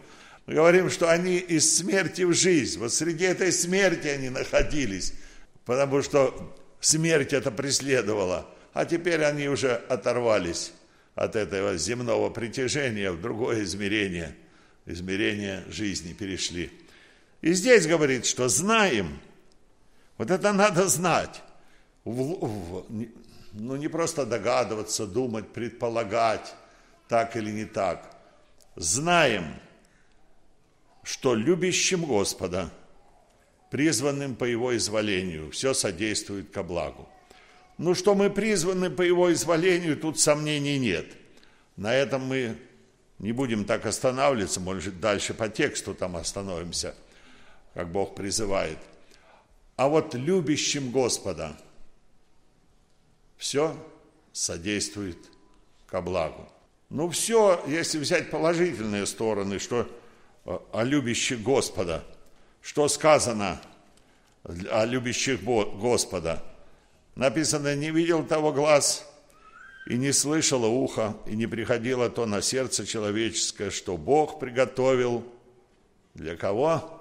мы 0.44 0.52
говорим, 0.52 0.90
что 0.90 1.08
они 1.08 1.38
из 1.38 1.78
смерти 1.78 2.22
в 2.22 2.34
жизнь. 2.34 2.78
Вот 2.78 2.92
среди 2.92 3.24
этой 3.24 3.52
смерти 3.52 4.08
они 4.08 4.28
находились, 4.28 5.14
потому 5.64 6.02
что 6.02 6.54
смерть 6.82 7.32
это 7.32 7.50
преследовала, 7.50 8.46
а 8.74 8.84
теперь 8.84 9.24
они 9.24 9.48
уже 9.48 9.74
оторвались 9.74 10.72
от 11.14 11.36
этого 11.36 11.76
земного 11.76 12.28
притяжения 12.28 13.12
в 13.12 13.20
другое 13.20 13.62
измерение, 13.62 14.36
измерение 14.84 15.64
жизни 15.68 16.12
перешли. 16.12 16.70
И 17.40 17.52
здесь 17.52 17.86
говорит, 17.86 18.26
что 18.26 18.48
знаем, 18.48 19.20
вот 20.18 20.30
это 20.30 20.52
надо 20.52 20.88
знать, 20.88 21.42
ну 22.04 23.16
не 23.52 23.88
просто 23.88 24.26
догадываться, 24.26 25.06
думать, 25.06 25.52
предполагать, 25.52 26.54
так 27.08 27.36
или 27.36 27.50
не 27.50 27.64
так. 27.64 28.16
Знаем, 28.74 29.54
что 31.04 31.34
любящим 31.34 32.04
Господа– 32.04 32.70
призванным 33.72 34.36
по 34.36 34.44
Его 34.44 34.76
изволению. 34.76 35.50
Все 35.50 35.72
содействует 35.72 36.50
ко 36.50 36.62
благу. 36.62 37.08
Ну, 37.78 37.94
что 37.94 38.14
мы 38.14 38.28
призваны 38.28 38.90
по 38.90 39.00
Его 39.00 39.32
изволению, 39.32 39.96
тут 39.96 40.20
сомнений 40.20 40.78
нет. 40.78 41.06
На 41.76 41.94
этом 41.94 42.22
мы 42.26 42.58
Не 43.18 43.30
будем 43.30 43.64
так 43.64 43.86
останавливаться, 43.86 44.58
может, 44.58 44.98
дальше 44.98 45.32
по 45.32 45.48
тексту 45.48 45.94
там 45.94 46.16
остановимся, 46.16 46.96
как 47.72 47.88
Бог 47.90 48.16
призывает. 48.16 48.78
А 49.76 49.88
вот 49.88 50.14
любящим 50.14 50.90
Господа 50.90 51.56
все 53.36 53.76
содействует 54.32 55.18
ко 55.86 56.02
благу. 56.02 56.48
Ну 56.90 57.08
все, 57.10 57.62
если 57.68 57.98
взять 57.98 58.28
положительные 58.30 59.06
стороны, 59.06 59.60
что 59.60 59.88
э, 60.44 60.58
о 60.72 60.82
любящих 60.82 61.42
Господа, 61.42 62.04
что 62.62 62.88
сказано 62.88 63.60
о 64.44 64.84
любящих 64.86 65.42
Господа. 65.42 66.42
Написано, 67.14 67.74
не 67.74 67.90
видел 67.90 68.24
того 68.24 68.52
глаз, 68.52 69.06
и 69.86 69.96
не 69.96 70.12
слышало 70.12 70.66
ухо, 70.66 71.16
и 71.26 71.34
не 71.34 71.46
приходило 71.46 72.08
то 72.08 72.24
на 72.24 72.40
сердце 72.40 72.86
человеческое, 72.86 73.70
что 73.70 73.96
Бог 73.96 74.38
приготовил 74.38 75.24
для 76.14 76.36
кого? 76.36 77.00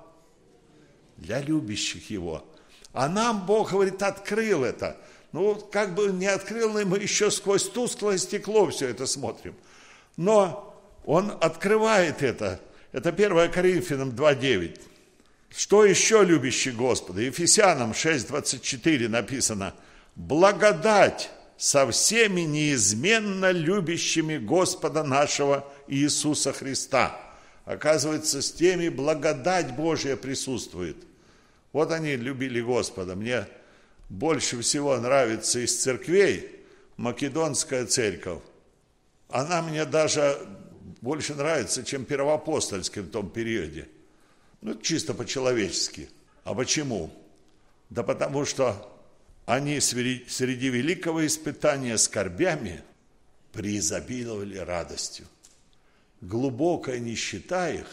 Для 1.17 1.39
любящих 1.39 2.09
Его. 2.09 2.43
А 2.91 3.07
нам 3.07 3.45
Бог, 3.45 3.71
говорит, 3.71 4.01
открыл 4.01 4.63
это. 4.63 4.97
Ну, 5.31 5.55
как 5.55 5.93
бы 5.93 6.07
не 6.07 6.25
открыл, 6.25 6.71
мы 6.85 6.97
еще 6.97 7.29
сквозь 7.29 7.69
тусклое 7.69 8.17
стекло 8.17 8.67
все 8.69 8.87
это 8.87 9.05
смотрим. 9.05 9.55
Но 10.17 10.75
Он 11.05 11.31
открывает 11.39 12.23
это. 12.23 12.59
Это 12.91 13.09
1 13.09 13.51
Коринфянам 13.51 14.09
2.9. 14.09 14.81
Что 15.55 15.85
еще 15.85 16.23
любящий 16.23 16.71
Господа? 16.71 17.21
Ефесянам 17.21 17.91
6.24 17.91 19.07
написано. 19.07 19.73
Благодать 20.15 21.29
со 21.57 21.89
всеми 21.91 22.41
неизменно 22.41 23.51
любящими 23.51 24.37
Господа 24.37 25.03
нашего 25.03 25.71
Иисуса 25.87 26.53
Христа. 26.53 27.19
Оказывается, 27.65 28.41
с 28.41 28.51
теми 28.51 28.89
благодать 28.89 29.75
Божья 29.75 30.15
присутствует. 30.15 30.97
Вот 31.73 31.91
они 31.91 32.15
любили 32.15 32.61
Господа. 32.61 33.15
Мне 33.15 33.45
больше 34.09 34.61
всего 34.61 34.97
нравится 34.97 35.59
из 35.59 35.79
церквей 35.81 36.49
Македонская 36.97 37.85
церковь. 37.85 38.41
Она 39.29 39.61
мне 39.61 39.85
даже 39.85 40.37
больше 41.01 41.35
нравится, 41.35 41.83
чем 41.83 42.05
Первоапостольская 42.05 43.03
в 43.03 43.09
том 43.09 43.29
периоде. 43.29 43.87
Ну, 44.61 44.75
чисто 44.75 45.13
по-человечески. 45.13 46.09
А 46.43 46.53
почему? 46.53 47.11
Да 47.89 48.03
потому 48.03 48.45
что 48.45 48.87
они 49.45 49.79
среди 49.79 50.69
великого 50.69 51.25
испытания 51.25 51.97
скорбями 51.97 52.83
преизобиловали 53.51 54.57
радостью. 54.57 55.25
Глубокая 56.21 56.99
нищета 56.99 57.69
их 57.71 57.87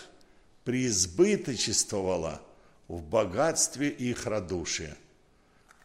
преизбыточествовала 0.64 2.42
в 2.86 3.02
богатстве 3.02 3.88
их 3.88 4.26
радушия. 4.26 4.96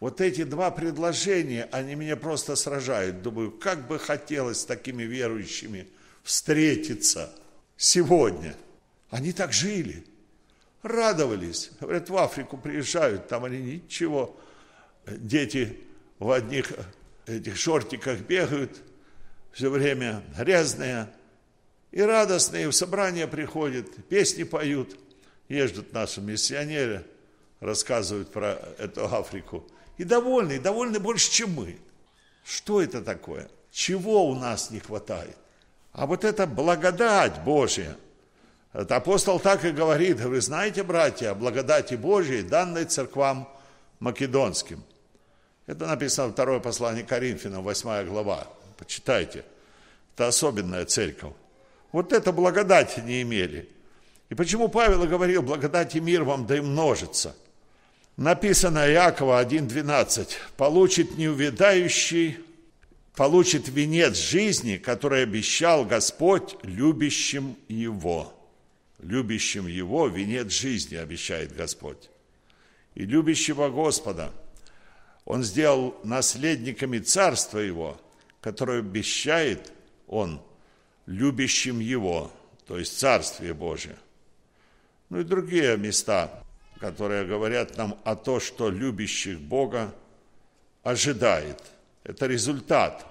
Вот 0.01 0.19
эти 0.19 0.43
два 0.43 0.69
предложения, 0.69 1.69
они 1.71 1.95
меня 1.95 2.17
просто 2.17 2.57
сражают. 2.57 3.21
Думаю, 3.21 3.51
как 3.51 3.87
бы 3.87 3.97
хотелось 3.97 4.59
с 4.59 4.65
такими 4.65 5.03
верующими 5.03 5.87
встретиться 6.23 7.33
сегодня. 7.77 8.55
Они 9.09 9.31
так 9.31 9.53
жили, 9.53 10.03
радовались. 10.83 11.71
Говорят, 11.79 12.09
в 12.09 12.17
Африку 12.17 12.57
приезжают, 12.57 13.27
там 13.27 13.45
они 13.45 13.57
ничего 13.57 14.37
дети 15.07 15.79
в 16.19 16.31
одних 16.31 16.71
этих 17.25 17.57
шортиках 17.57 18.19
бегают, 18.19 18.81
все 19.51 19.69
время 19.69 20.23
грязные 20.37 21.09
и 21.91 22.01
радостные, 22.01 22.67
в 22.67 22.73
собрание 22.73 23.27
приходят, 23.27 23.87
песни 24.07 24.43
поют, 24.43 24.97
езжут 25.47 25.93
наши 25.93 26.21
миссионеры, 26.21 27.05
рассказывают 27.59 28.31
про 28.31 28.59
эту 28.77 29.05
Африку. 29.05 29.65
И 29.97 30.03
довольны, 30.03 30.53
и 30.53 30.59
довольны 30.59 30.99
больше, 30.99 31.31
чем 31.31 31.51
мы. 31.51 31.77
Что 32.43 32.81
это 32.81 33.01
такое? 33.01 33.47
Чего 33.71 34.27
у 34.27 34.35
нас 34.35 34.71
не 34.71 34.79
хватает? 34.79 35.37
А 35.91 36.07
вот 36.07 36.23
это 36.23 36.47
благодать 36.47 37.43
Божья. 37.43 37.95
Это 38.73 38.95
апостол 38.95 39.39
так 39.39 39.63
и 39.65 39.71
говорит, 39.71 40.19
вы 40.19 40.41
знаете, 40.41 40.81
братья, 40.81 41.31
о 41.31 41.35
благодати 41.35 41.93
Божьей, 41.93 42.41
данной 42.41 42.85
церквам 42.85 43.47
македонским. 43.99 44.83
Это 45.67 45.85
написано 45.85 46.31
второе 46.31 46.59
послание 46.59 47.03
Коринфянам, 47.03 47.63
8 47.63 48.07
глава. 48.07 48.47
Почитайте. 48.77 49.45
Это 50.15 50.27
особенная 50.27 50.85
церковь. 50.85 51.33
Вот 51.91 52.11
это 52.11 52.31
благодать 52.31 52.97
не 53.05 53.21
имели. 53.21 53.69
И 54.29 54.35
почему 54.35 54.67
Павел 54.67 55.05
говорил, 55.05 55.43
благодать 55.43 55.95
и 55.95 55.99
мир 55.99 56.23
вам 56.23 56.47
да 56.47 56.57
и 56.57 56.61
множится? 56.61 57.35
Написано 58.17 58.91
Иакова 58.91 59.43
1.12. 59.43 60.29
Получит 60.57 61.17
неувядающий, 61.17 62.39
получит 63.15 63.67
венец 63.67 64.17
жизни, 64.17 64.77
который 64.77 65.21
обещал 65.21 65.85
Господь 65.85 66.55
любящим 66.63 67.55
его. 67.67 68.33
Любящим 69.03 69.67
его 69.67 70.07
венец 70.07 70.51
жизни 70.51 70.95
обещает 70.95 71.55
Господь. 71.55 72.09
И 72.95 73.05
любящего 73.05 73.69
Господа– 73.69 74.31
он 75.25 75.43
сделал 75.43 75.95
наследниками 76.03 76.99
царства 76.99 77.59
его, 77.59 77.99
которое 78.41 78.79
обещает 78.79 79.71
он 80.07 80.41
любящим 81.05 81.79
его, 81.79 82.31
то 82.67 82.77
есть 82.77 82.99
Царствие 82.99 83.53
Божие. 83.53 83.97
Ну 85.09 85.19
и 85.19 85.23
другие 85.23 85.77
места, 85.77 86.43
которые 86.79 87.25
говорят 87.25 87.77
нам 87.77 87.97
о 88.03 88.15
том, 88.15 88.39
что 88.39 88.69
любящих 88.69 89.39
Бога 89.39 89.93
ожидает. 90.81 91.61
Это 92.03 92.27
результат 92.27 93.05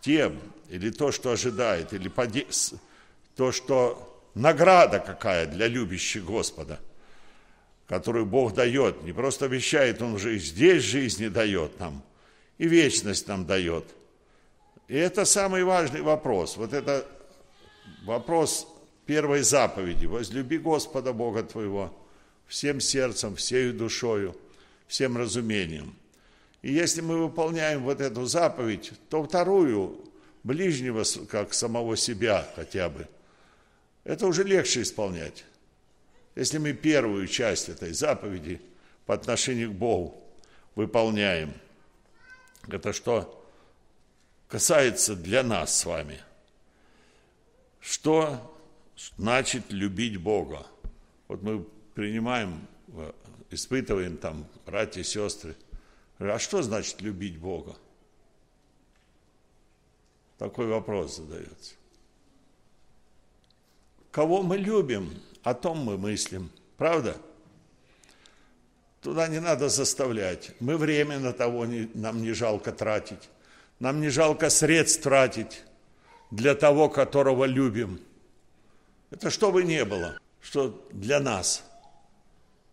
тем, 0.00 0.40
или 0.68 0.90
то, 0.90 1.12
что 1.12 1.32
ожидает, 1.32 1.92
или 1.92 2.10
то, 3.36 3.52
что 3.52 4.09
награда 4.34 4.98
какая 4.98 5.46
для 5.46 5.66
любящих 5.66 6.24
Господа– 6.24 6.78
которую 7.90 8.24
Бог 8.24 8.54
дает. 8.54 9.02
Не 9.02 9.12
просто 9.12 9.46
обещает, 9.46 10.00
Он 10.00 10.14
уже 10.14 10.36
и 10.36 10.38
здесь 10.38 10.84
жизни 10.84 11.26
дает 11.26 11.80
нам, 11.80 12.04
и 12.56 12.68
вечность 12.68 13.26
нам 13.26 13.46
дает. 13.46 13.84
И 14.86 14.94
это 14.94 15.24
самый 15.24 15.64
важный 15.64 16.00
вопрос. 16.00 16.56
Вот 16.56 16.72
это 16.72 17.04
вопрос 18.04 18.68
первой 19.06 19.42
заповеди. 19.42 20.06
Возлюби 20.06 20.58
Господа 20.58 21.12
Бога 21.12 21.42
твоего 21.42 21.92
всем 22.46 22.78
сердцем, 22.78 23.34
всею 23.34 23.74
душою, 23.74 24.36
всем 24.86 25.16
разумением. 25.16 25.96
И 26.62 26.72
если 26.72 27.00
мы 27.00 27.18
выполняем 27.18 27.82
вот 27.82 28.00
эту 28.00 28.24
заповедь, 28.24 28.92
то 29.08 29.24
вторую, 29.24 29.98
ближнего, 30.44 31.02
как 31.28 31.54
самого 31.54 31.96
себя 31.96 32.46
хотя 32.54 32.88
бы, 32.88 33.08
это 34.10 34.26
уже 34.26 34.42
легче 34.42 34.82
исполнять. 34.82 35.44
Если 36.34 36.58
мы 36.58 36.72
первую 36.72 37.28
часть 37.28 37.68
этой 37.68 37.92
заповеди 37.92 38.60
по 39.06 39.14
отношению 39.14 39.70
к 39.70 39.74
Богу 39.74 40.20
выполняем, 40.74 41.54
это 42.68 42.92
что 42.92 43.46
касается 44.48 45.14
для 45.14 45.44
нас 45.44 45.78
с 45.78 45.84
вами. 45.84 46.20
Что 47.80 48.52
значит 49.16 49.70
любить 49.70 50.16
Бога? 50.16 50.66
Вот 51.28 51.42
мы 51.42 51.62
принимаем, 51.94 52.66
испытываем 53.50 54.16
там 54.16 54.44
братья 54.66 55.02
и 55.02 55.04
сестры. 55.04 55.54
А 56.18 56.40
что 56.40 56.62
значит 56.62 57.00
любить 57.00 57.38
Бога? 57.38 57.76
Такой 60.36 60.66
вопрос 60.66 61.16
задается. 61.16 61.74
Кого 64.10 64.42
мы 64.42 64.56
любим? 64.56 65.10
о 65.42 65.54
том 65.54 65.78
мы 65.78 65.96
мыслим. 65.96 66.50
Правда? 66.76 67.16
Туда 69.00 69.28
не 69.28 69.40
надо 69.40 69.68
заставлять. 69.68 70.52
Мы 70.60 70.76
время 70.76 71.18
на 71.18 71.32
того 71.32 71.64
не, 71.64 71.88
нам 71.94 72.22
не 72.22 72.32
жалко 72.32 72.72
тратить. 72.72 73.30
Нам 73.78 74.00
не 74.00 74.10
жалко 74.10 74.50
средств 74.50 75.02
тратить 75.02 75.62
для 76.30 76.54
того, 76.54 76.88
которого 76.88 77.46
любим. 77.46 78.00
Это 79.10 79.30
что 79.30 79.50
бы 79.50 79.64
ни 79.64 79.82
было, 79.82 80.18
что 80.40 80.86
для 80.92 81.18
нас. 81.18 81.64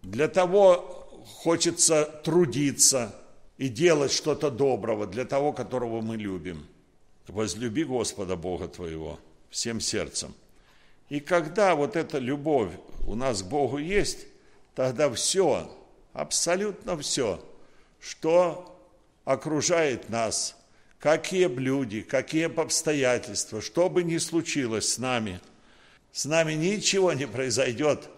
Для 0.02 0.28
того 0.28 1.23
хочется 1.26 2.06
трудиться 2.23 3.15
и 3.58 3.69
делать 3.69 4.12
что-то 4.12 4.52
доброго 4.52 5.08
для 5.08 5.23
того, 5.26 5.54
которого 5.54 6.02
мы 6.02 6.17
любим. 6.17 6.67
Возлюби 7.28 7.86
Господа 7.86 8.36
Бога 8.36 8.67
твоего 8.67 9.19
всем 9.50 9.80
сердцем– 9.80 10.34
и 11.10 11.20
когда 11.20 11.76
вот 11.76 11.96
эта 11.96 12.17
любовь 12.17 12.72
у 13.06 13.15
нас 13.15 13.41
к 13.41 13.46
Богу 13.46 13.78
есть, 13.78 14.28
тогда 14.76 15.10
все, 15.12 15.72
абсолютно 16.13 16.98
все, 16.98 17.43
что 18.00 18.78
окружает 19.24 20.10
нас, 20.10 20.56
какие 21.00 21.48
блюди, 21.48 22.02
какие 22.02 22.46
обстоятельства, 22.46 23.62
что 23.62 23.89
бы 23.89 24.04
ни 24.04 24.17
случилось 24.17 24.93
с 24.93 24.98
нами, 24.98 25.39
с 26.12 26.26
нами 26.26 26.54
ничего 26.54 27.13
не 27.13 27.28
произойдет, 27.28 28.10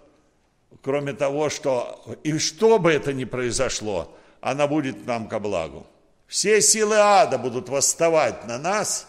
кроме 0.82 1.14
того, 1.14 1.50
что 1.50 2.04
и 2.24 2.38
что 2.40 2.80
бы 2.80 2.92
это 2.92 3.14
ни 3.14 3.26
произошло, 3.26 4.16
она 4.42 4.68
будет 4.68 5.06
нам 5.06 5.28
ко 5.28 5.40
благу. 5.40 5.86
Все 6.28 6.62
силы 6.62 6.96
ада 6.98 7.38
будут 7.38 7.70
восставать 7.70 8.46
на 8.48 8.58
нас, 8.58 9.08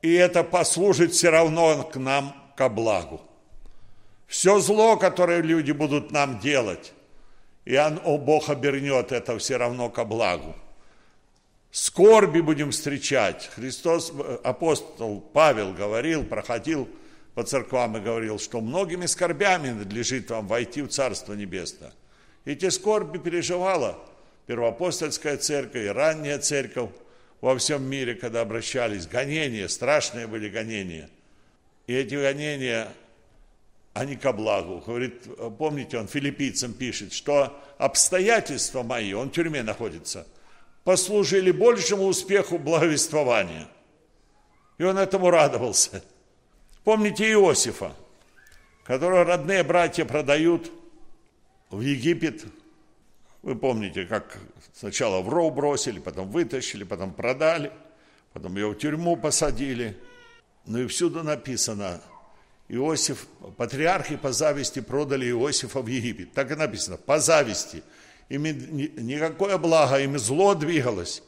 и 0.00 0.12
это 0.12 0.42
послужит 0.42 1.12
все 1.12 1.30
равно 1.30 1.84
к 1.84 1.96
нам 1.96 2.41
ко 2.56 2.68
благу. 2.68 3.20
Все 4.26 4.58
зло, 4.60 4.96
которое 4.96 5.42
люди 5.42 5.72
будут 5.72 6.10
нам 6.10 6.38
делать, 6.38 6.92
и 7.64 7.76
он, 7.76 8.00
о, 8.04 8.18
Бог 8.18 8.48
обернет 8.48 9.12
это 9.12 9.38
все 9.38 9.56
равно 9.56 9.90
ко 9.90 10.04
благу. 10.04 10.56
Скорби 11.70 12.40
будем 12.40 12.70
встречать. 12.70 13.50
Христос, 13.54 14.12
апостол 14.44 15.20
Павел 15.20 15.72
говорил, 15.72 16.24
проходил 16.24 16.88
по 17.34 17.44
церквам 17.44 17.96
и 17.96 18.00
говорил, 18.00 18.38
что 18.38 18.60
многими 18.60 19.06
скорбями 19.06 19.70
надлежит 19.70 20.30
вам 20.30 20.46
войти 20.46 20.82
в 20.82 20.88
Царство 20.88 21.32
Небесное. 21.32 21.92
Эти 22.44 22.68
скорби 22.68 23.18
переживала 23.18 23.98
первоапостольская 24.46 25.38
церковь 25.38 25.84
и 25.84 25.88
ранняя 25.88 26.38
церковь 26.38 26.90
во 27.40 27.56
всем 27.56 27.84
мире, 27.84 28.16
когда 28.16 28.42
обращались. 28.42 29.06
Гонения, 29.06 29.68
страшные 29.68 30.26
были 30.26 30.50
гонения. 30.50 31.08
И 31.86 31.94
эти 31.94 32.14
гонения, 32.14 32.88
они 33.92 34.16
ко 34.16 34.32
благу. 34.32 34.82
Говорит, 34.86 35.24
помните, 35.58 35.98
он 35.98 36.08
филиппийцам 36.08 36.72
пишет, 36.72 37.12
что 37.12 37.60
обстоятельства 37.78 38.82
мои, 38.82 39.12
он 39.12 39.30
в 39.30 39.32
тюрьме 39.32 39.62
находится, 39.62 40.26
послужили 40.84 41.50
большему 41.50 42.04
успеху 42.04 42.58
благовествования. 42.58 43.68
И 44.78 44.84
он 44.84 44.98
этому 44.98 45.30
радовался. 45.30 46.02
Помните 46.84 47.30
Иосифа, 47.30 47.94
которого 48.84 49.24
родные 49.24 49.62
братья 49.62 50.04
продают 50.04 50.72
в 51.70 51.80
Египет. 51.80 52.44
Вы 53.42 53.56
помните, 53.56 54.04
как 54.04 54.38
сначала 54.72 55.20
в 55.20 55.28
ров 55.28 55.54
бросили, 55.54 55.98
потом 55.98 56.30
вытащили, 56.30 56.84
потом 56.84 57.12
продали, 57.12 57.72
потом 58.32 58.56
его 58.56 58.70
в 58.70 58.78
тюрьму 58.78 59.16
посадили. 59.16 59.96
Ну 60.66 60.78
и 60.78 60.86
всюду 60.86 61.22
написано, 61.22 62.00
Иосиф, 62.68 63.26
патриархи 63.56 64.16
по 64.16 64.32
зависти 64.32 64.80
продали 64.80 65.28
Иосифа 65.30 65.82
в 65.82 65.86
Египет. 65.86 66.32
Так 66.32 66.50
и 66.50 66.54
написано, 66.54 66.96
по 66.96 67.18
зависти. 67.18 67.82
Ими 68.28 68.50
никакое 68.50 69.58
благо, 69.58 70.00
им 70.00 70.18
зло 70.18 70.54
двигалось 70.54 71.22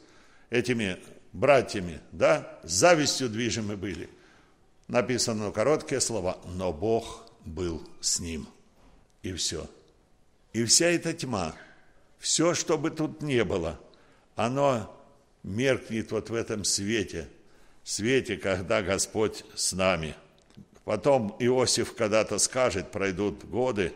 этими 0.50 0.98
братьями, 1.32 2.00
да, 2.12 2.58
с 2.62 2.72
завистью 2.72 3.28
движимы 3.28 3.76
были– 3.76 4.08
написано 4.88 5.50
короткие 5.50 6.00
слова, 6.00 6.38
но 6.46 6.72
Бог 6.72 7.26
был 7.44 7.86
с 8.00 8.20
ним. 8.20 8.48
И 9.22 9.32
все. 9.32 9.66
И 10.52 10.64
вся 10.64 10.86
эта 10.86 11.12
тьма, 11.12 11.54
все, 12.18 12.54
что 12.54 12.78
бы 12.78 12.90
тут 12.90 13.22
не 13.22 13.44
было, 13.44 13.80
оно 14.36 14.94
меркнет 15.42 16.12
вот 16.12 16.30
в 16.30 16.34
этом 16.34 16.64
свете, 16.64 17.28
свете, 17.84 18.36
когда 18.36 18.82
Господь 18.82 19.44
с 19.54 19.72
нами. 19.72 20.14
Потом 20.84 21.36
Иосиф 21.38 21.94
когда-то 21.94 22.38
скажет, 22.38 22.90
пройдут 22.90 23.44
годы, 23.44 23.92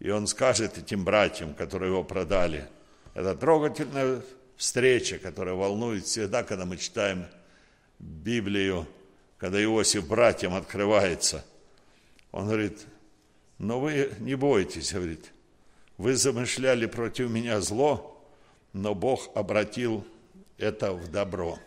и 0.00 0.10
он 0.10 0.26
скажет 0.26 0.78
этим 0.78 1.04
братьям, 1.04 1.54
которые 1.54 1.92
его 1.92 2.02
продали, 2.02 2.68
это 3.14 3.34
трогательная 3.34 4.22
встреча, 4.56 5.18
которая 5.18 5.54
волнует 5.54 6.04
всегда, 6.04 6.42
когда 6.42 6.64
мы 6.64 6.76
читаем 6.76 7.26
Библию, 7.98 8.86
когда 9.38 9.62
Иосиф 9.62 10.06
братьям 10.08 10.54
открывается, 10.54 11.44
он 12.30 12.46
говорит, 12.46 12.86
но 13.58 13.80
вы 13.80 14.12
не 14.20 14.34
бойтесь, 14.34 14.92
говорит, 14.92 15.30
вы 15.98 16.16
замышляли 16.16 16.86
против 16.86 17.30
меня 17.30 17.60
зло, 17.60 18.26
но 18.72 18.94
Бог 18.94 19.30
обратил 19.36 20.06
это 20.58 20.92
в 20.92 21.10
добро. 21.10 21.58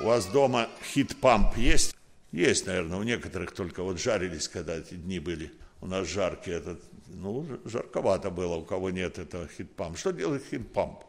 У 0.00 0.04
вас 0.04 0.26
дома 0.26 0.68
хит-памп 0.92 1.56
есть? 1.56 1.94
Есть, 2.32 2.66
наверное, 2.66 2.98
у 2.98 3.04
некоторых 3.04 3.52
только 3.52 3.82
вот 3.84 4.00
жарились, 4.00 4.48
когда 4.48 4.76
эти 4.76 4.94
дни 4.94 5.20
были. 5.20 5.52
У 5.80 5.86
нас 5.86 6.08
жаркие, 6.08 6.56
этот, 6.56 6.82
ну, 7.06 7.46
жарковато 7.64 8.30
было, 8.30 8.56
у 8.56 8.64
кого 8.64 8.90
нет 8.90 9.18
этого 9.18 9.46
хит-памп. 9.46 9.96
Что 9.96 10.12
делает 10.12 10.42
хит-памп? 10.50 11.04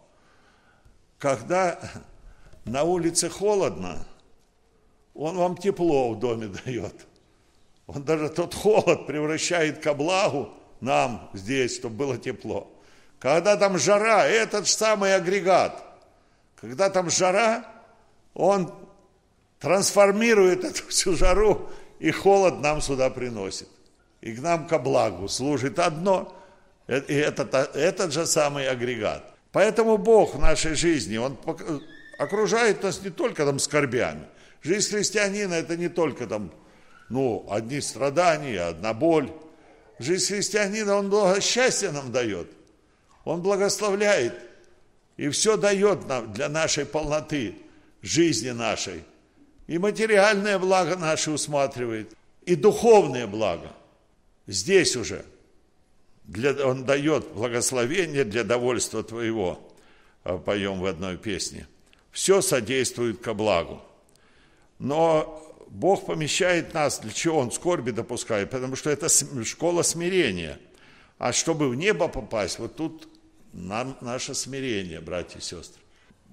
Когда 1.17 1.79
на 2.65 2.83
улице 2.83 3.29
холодно, 3.29 4.05
он 5.15 5.37
вам 5.37 5.57
тепло 5.57 6.11
в 6.13 6.19
доме 6.19 6.47
дает. 6.65 7.07
Он 7.87 8.03
даже 8.03 8.29
тот 8.29 8.53
холод 8.53 9.07
превращает 9.07 9.79
ко 9.79 9.93
благу 9.95 10.53
нам 10.81 11.29
здесь, 11.33 11.75
чтобы 11.75 11.95
было 11.95 12.17
тепло. 12.17 12.71
Когда 13.17 13.57
там 13.57 13.79
жара, 13.79 14.25
этот 14.27 14.67
самый 14.67 15.15
агрегат, 15.15 15.83
когда 16.55 16.89
там 16.89 17.09
жара, 17.09 17.65
он 18.35 18.71
трансформирует 19.59 20.63
эту 20.63 20.87
всю 20.87 21.15
жару, 21.15 21.67
и 21.97 22.11
холод 22.11 22.61
нам 22.61 22.81
сюда 22.81 23.09
приносит. 23.09 23.69
И 24.21 24.33
к 24.35 24.41
нам 24.41 24.67
ко 24.67 24.77
благу 24.77 25.27
служит 25.27 25.79
одно, 25.79 26.35
и 26.87 26.91
этот, 26.91 27.53
этот 27.53 28.13
же 28.13 28.27
самый 28.27 28.67
агрегат. 28.67 29.33
Поэтому 29.51 29.97
Бог 29.97 30.35
в 30.35 30.39
нашей 30.39 30.75
жизни, 30.75 31.17
Он 31.17 31.37
окружает 32.19 32.83
нас 32.83 33.01
не 33.01 33.09
только 33.09 33.45
там 33.45 33.57
скорбями, 33.57 34.27
Жизнь 34.65 34.95
христианина– 34.95 35.53
это 35.55 35.77
не 35.77 35.89
только 35.89 36.25
там, 36.25 36.51
ну, 37.09 37.45
одни 37.51 37.79
страдания, 37.81 38.61
одна 38.61 38.95
боль. 38.95 39.31
Жизнь 39.99 40.33
христианина, 40.33 40.95
он 40.95 41.05
много 41.05 41.39
счастья 41.39 41.91
нам 41.91 42.11
дает. 42.11 42.49
Он 43.25 43.43
благословляет 43.43 44.33
и 45.17 45.29
все 45.29 45.55
дает 45.55 46.07
нам 46.07 46.33
для 46.33 46.49
нашей 46.49 46.83
полноты 46.83 47.55
жизни 48.05 48.51
нашей. 48.51 49.03
И 49.67 49.77
материальное 49.77 50.59
благо 50.59 50.95
наше 50.95 51.31
усматривает, 51.31 52.15
и 52.45 52.55
духовное 52.55 53.25
благо. 53.25 53.71
Здесь 54.47 54.95
уже 54.95 55.25
для, 56.25 56.53
он 56.65 56.85
дает 56.85 57.27
благословение 57.29 58.23
для 58.23 58.43
довольства 58.43 59.03
твоего, 59.03 59.59
а, 60.23 60.37
поем 60.37 60.79
в 60.79 60.85
одной 60.85 61.17
песне. 61.17 61.67
Все 62.11 62.41
содействует 62.41 63.19
ко 63.21 63.33
благу. 63.33 63.81
Но 64.77 65.41
Бог 65.67 66.05
помещает 66.05 66.73
нас, 66.73 66.99
для 66.99 67.11
чего 67.11 67.39
Он 67.39 67.51
скорби 67.51 67.91
допускает? 67.91 68.51
Потому 68.51 68.75
что 68.75 68.89
это 68.89 69.09
школа 69.43 69.81
смирения. 69.81 70.59
А 71.17 71.33
чтобы 71.33 71.69
в 71.69 71.75
небо 71.75 72.07
попасть, 72.07 72.59
вот 72.59 72.75
тут 72.75 73.07
нам 73.51 73.97
наше 74.01 74.35
смирение, 74.35 75.01
братья 75.01 75.39
и 75.39 75.41
сестры. 75.41 75.81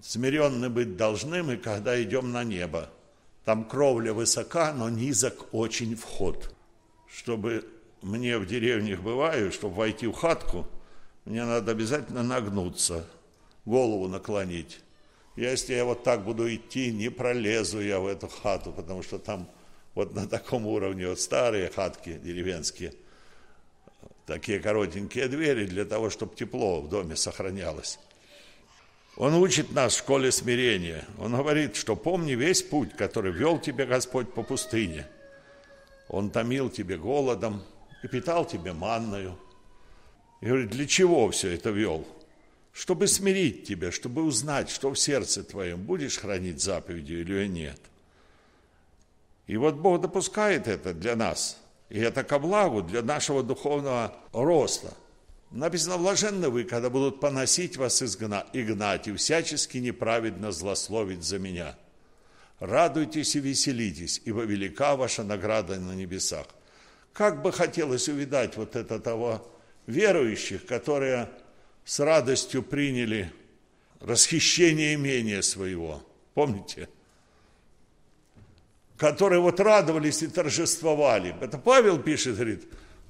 Смиренны 0.03 0.69
быть 0.69 0.97
должны 0.97 1.45
мы, 1.45 1.57
когда 1.57 2.03
идем 2.03 2.33
на 2.33 2.43
небо. 2.43 2.91
Там 3.45 3.65
кровля 3.65 4.13
высока, 4.13 4.73
но 4.73 4.89
низок 4.89 5.47
очень 5.55 5.95
вход. 5.95 6.53
Чтобы 7.07 7.65
мне 8.03 8.37
в 8.39 8.47
деревнях 8.47 9.01
бываю, 9.01 9.53
чтобы 9.53 9.77
войти 9.77 10.09
в 10.09 10.13
хатку, 10.13 10.67
мне 11.25 11.45
надо 11.45 11.71
обязательно 11.71 12.25
нагнуться, 12.25 13.07
голову 13.65 14.09
наклонить. 14.09 14.81
Если 15.37 15.75
я 15.75 15.85
вот 15.85 16.03
так 16.03 16.25
буду 16.25 16.53
идти, 16.53 16.93
не 16.93 17.09
пролезу 17.09 17.81
я 17.81 18.01
в 18.01 18.07
эту 18.09 18.27
хату, 18.27 18.73
потому 18.73 19.05
что 19.05 19.21
там 19.21 19.49
вот 19.95 20.15
на 20.15 20.27
таком 20.27 20.67
уровне 20.67 21.09
вот 21.09 21.21
старые 21.21 21.71
хатки 21.71 22.19
деревенские, 22.23 22.93
такие 24.27 24.59
коротенькие 24.59 25.29
двери 25.29 25.67
для 25.67 25.85
того, 25.85 26.11
чтобы 26.11 26.35
тепло 26.35 26.81
в 26.81 26.89
доме 26.89 27.15
сохранялось. 27.15 28.01
Он 29.17 29.35
учит 29.35 29.73
нас 29.73 29.95
в 29.95 29.99
школе 29.99 30.33
смирения. 30.33 31.05
Он 31.19 31.37
говорит, 31.37 31.77
что 31.77 31.97
помни 31.97 32.33
весь 32.33 32.63
путь, 32.63 32.97
который 32.97 33.33
вел 33.33 33.59
тебе 33.59 33.87
Господь 33.87 34.33
по 34.33 34.43
пустыне. 34.43 35.07
Он 36.09 36.31
томил 36.31 36.71
тебе 36.71 36.97
голодом 36.97 37.63
и 38.03 38.09
питал 38.09 38.45
тебе 38.45 38.73
манною. 38.73 39.39
И 40.41 40.47
говорит, 40.47 40.71
для 40.71 40.87
чего 40.87 41.31
все 41.31 41.55
это 41.55 41.71
вел? 41.71 42.07
чтобы 42.73 43.07
смирить 43.07 43.67
тебя, 43.67 43.93
чтобы 43.93 44.23
узнать, 44.23 44.71
что 44.71 44.91
в 44.91 44.99
сердце 44.99 45.45
твоем, 45.45 45.83
будешь 45.83 46.19
хранить 46.19 46.61
заповеди 46.61 47.13
или 47.13 47.47
нет. 47.47 47.79
И 49.47 49.57
вот 49.57 49.75
Бог 49.75 50.01
допускает 50.01 50.67
это 50.67 50.95
для 50.95 51.15
нас, 51.15 51.59
и 51.91 51.99
это 52.01 52.25
ко 52.25 52.39
благу 52.39 52.83
для 52.83 53.03
нашего 53.03 53.43
духовного 53.43 54.17
роста. 54.33 54.95
Написано, 55.53 55.99
блаженны 55.99 56.49
вы, 56.49 56.65
когда 56.65 56.89
будут 56.89 57.21
поносить 57.21 57.77
вас 57.77 58.03
изгна, 58.03 58.47
и 58.53 58.63
гнать, 58.63 59.07
и 59.07 59.13
всячески 59.13 59.79
неправедно 59.79 60.51
злословить 60.51 61.23
за 61.23 61.39
меня. 61.39 61.77
Радуйтесь 62.59 63.37
и 63.37 63.41
веселитесь, 63.41 64.23
ибо 64.25 64.43
велика 64.43 64.97
ваша 64.97 65.25
награда 65.25 65.79
на 65.79 65.93
небесах. 65.93 66.47
Как 67.13 67.43
бы 67.43 67.53
хотелось 67.53 68.09
увидать 68.09 68.57
вот 68.57 68.77
это 68.77 68.99
того 68.99 69.47
верующих, 69.87 70.65
которые 70.65 71.29
с 71.85 72.01
радостью 72.01 72.63
приняли 72.63 73.31
расхищение 74.01 74.95
имения 74.95 75.43
своего. 75.43 76.03
Помните? 76.35 76.89
которые 79.03 79.41
вот 79.41 79.59
радовались 79.59 80.23
и 80.23 80.29
торжествовали. 80.29 81.35
Это 81.41 81.59
Павел 81.59 81.99
пишет, 81.99 82.37
говорит, 82.37 82.63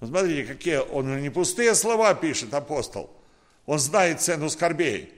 смотрите, 0.09 0.45
какие, 0.45 0.79
он 0.79 1.21
не 1.21 1.31
пустые 1.31 1.75
слова 1.75 2.15
пишет, 2.15 2.53
апостол. 2.55 3.11
Он 3.67 3.79
знает 3.79 4.21
цену 4.21 4.51
скорбей. 4.51 5.13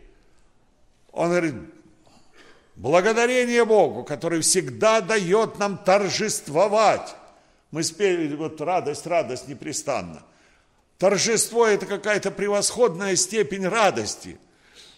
Он 1.12 1.30
говорит, 1.30 1.54
благодарение 2.76 3.64
Богу, 3.64 4.04
который 4.04 4.40
всегда 4.42 5.00
дает 5.00 5.58
нам 5.58 5.78
торжествовать. 5.78 7.14
Мы 7.70 7.82
спели 7.82 8.34
вот 8.34 8.60
радость, 8.60 9.06
радость 9.06 9.48
непрестанно. 9.48 10.22
Торжество– 10.98 11.66
это 11.66 11.86
какая-то 11.86 12.30
превосходная 12.30 13.16
степень 13.16 13.66
радости. 13.66 14.38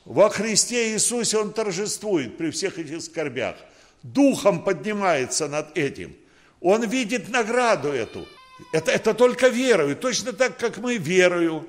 Во 0.04 0.28
Христе 0.28 0.92
Иисусе 0.92 1.38
Он 1.38 1.52
торжествует 1.52 2.36
при 2.36 2.50
всех 2.50 2.78
этих 2.78 3.02
скорбях. 3.02 3.56
Духом 4.02 4.62
поднимается 4.62 5.48
над 5.48 5.76
этим. 5.76 6.16
Он 6.60 6.84
видит 6.88 7.28
награду 7.28 7.88
эту. 7.88 8.26
Это, 8.72 8.90
это 8.90 9.14
только 9.14 9.48
верою. 9.48 9.96
Точно 9.96 10.32
так, 10.32 10.58
как 10.58 10.78
мы 10.78 10.96
верою 10.96 11.66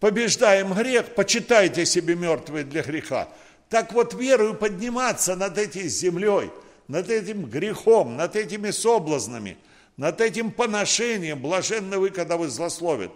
побеждаем 0.00 0.72
грех, 0.72 1.14
почитайте 1.14 1.86
себе 1.86 2.14
мертвые 2.14 2.64
для 2.64 2.82
греха. 2.82 3.28
Так 3.68 3.92
вот, 3.92 4.14
верою 4.14 4.54
подниматься 4.54 5.36
над 5.36 5.56
этой 5.56 5.88
землей, 5.88 6.50
над 6.88 7.08
этим 7.08 7.46
грехом, 7.46 8.16
над 8.16 8.36
этими 8.36 8.70
соблазнами, 8.70 9.56
над 9.96 10.20
этим 10.20 10.50
поношением, 10.50 11.40
блаженны 11.40 11.98
вы, 11.98 12.10
когда 12.10 12.36
вы 12.36 12.48
злословят. 12.48 13.12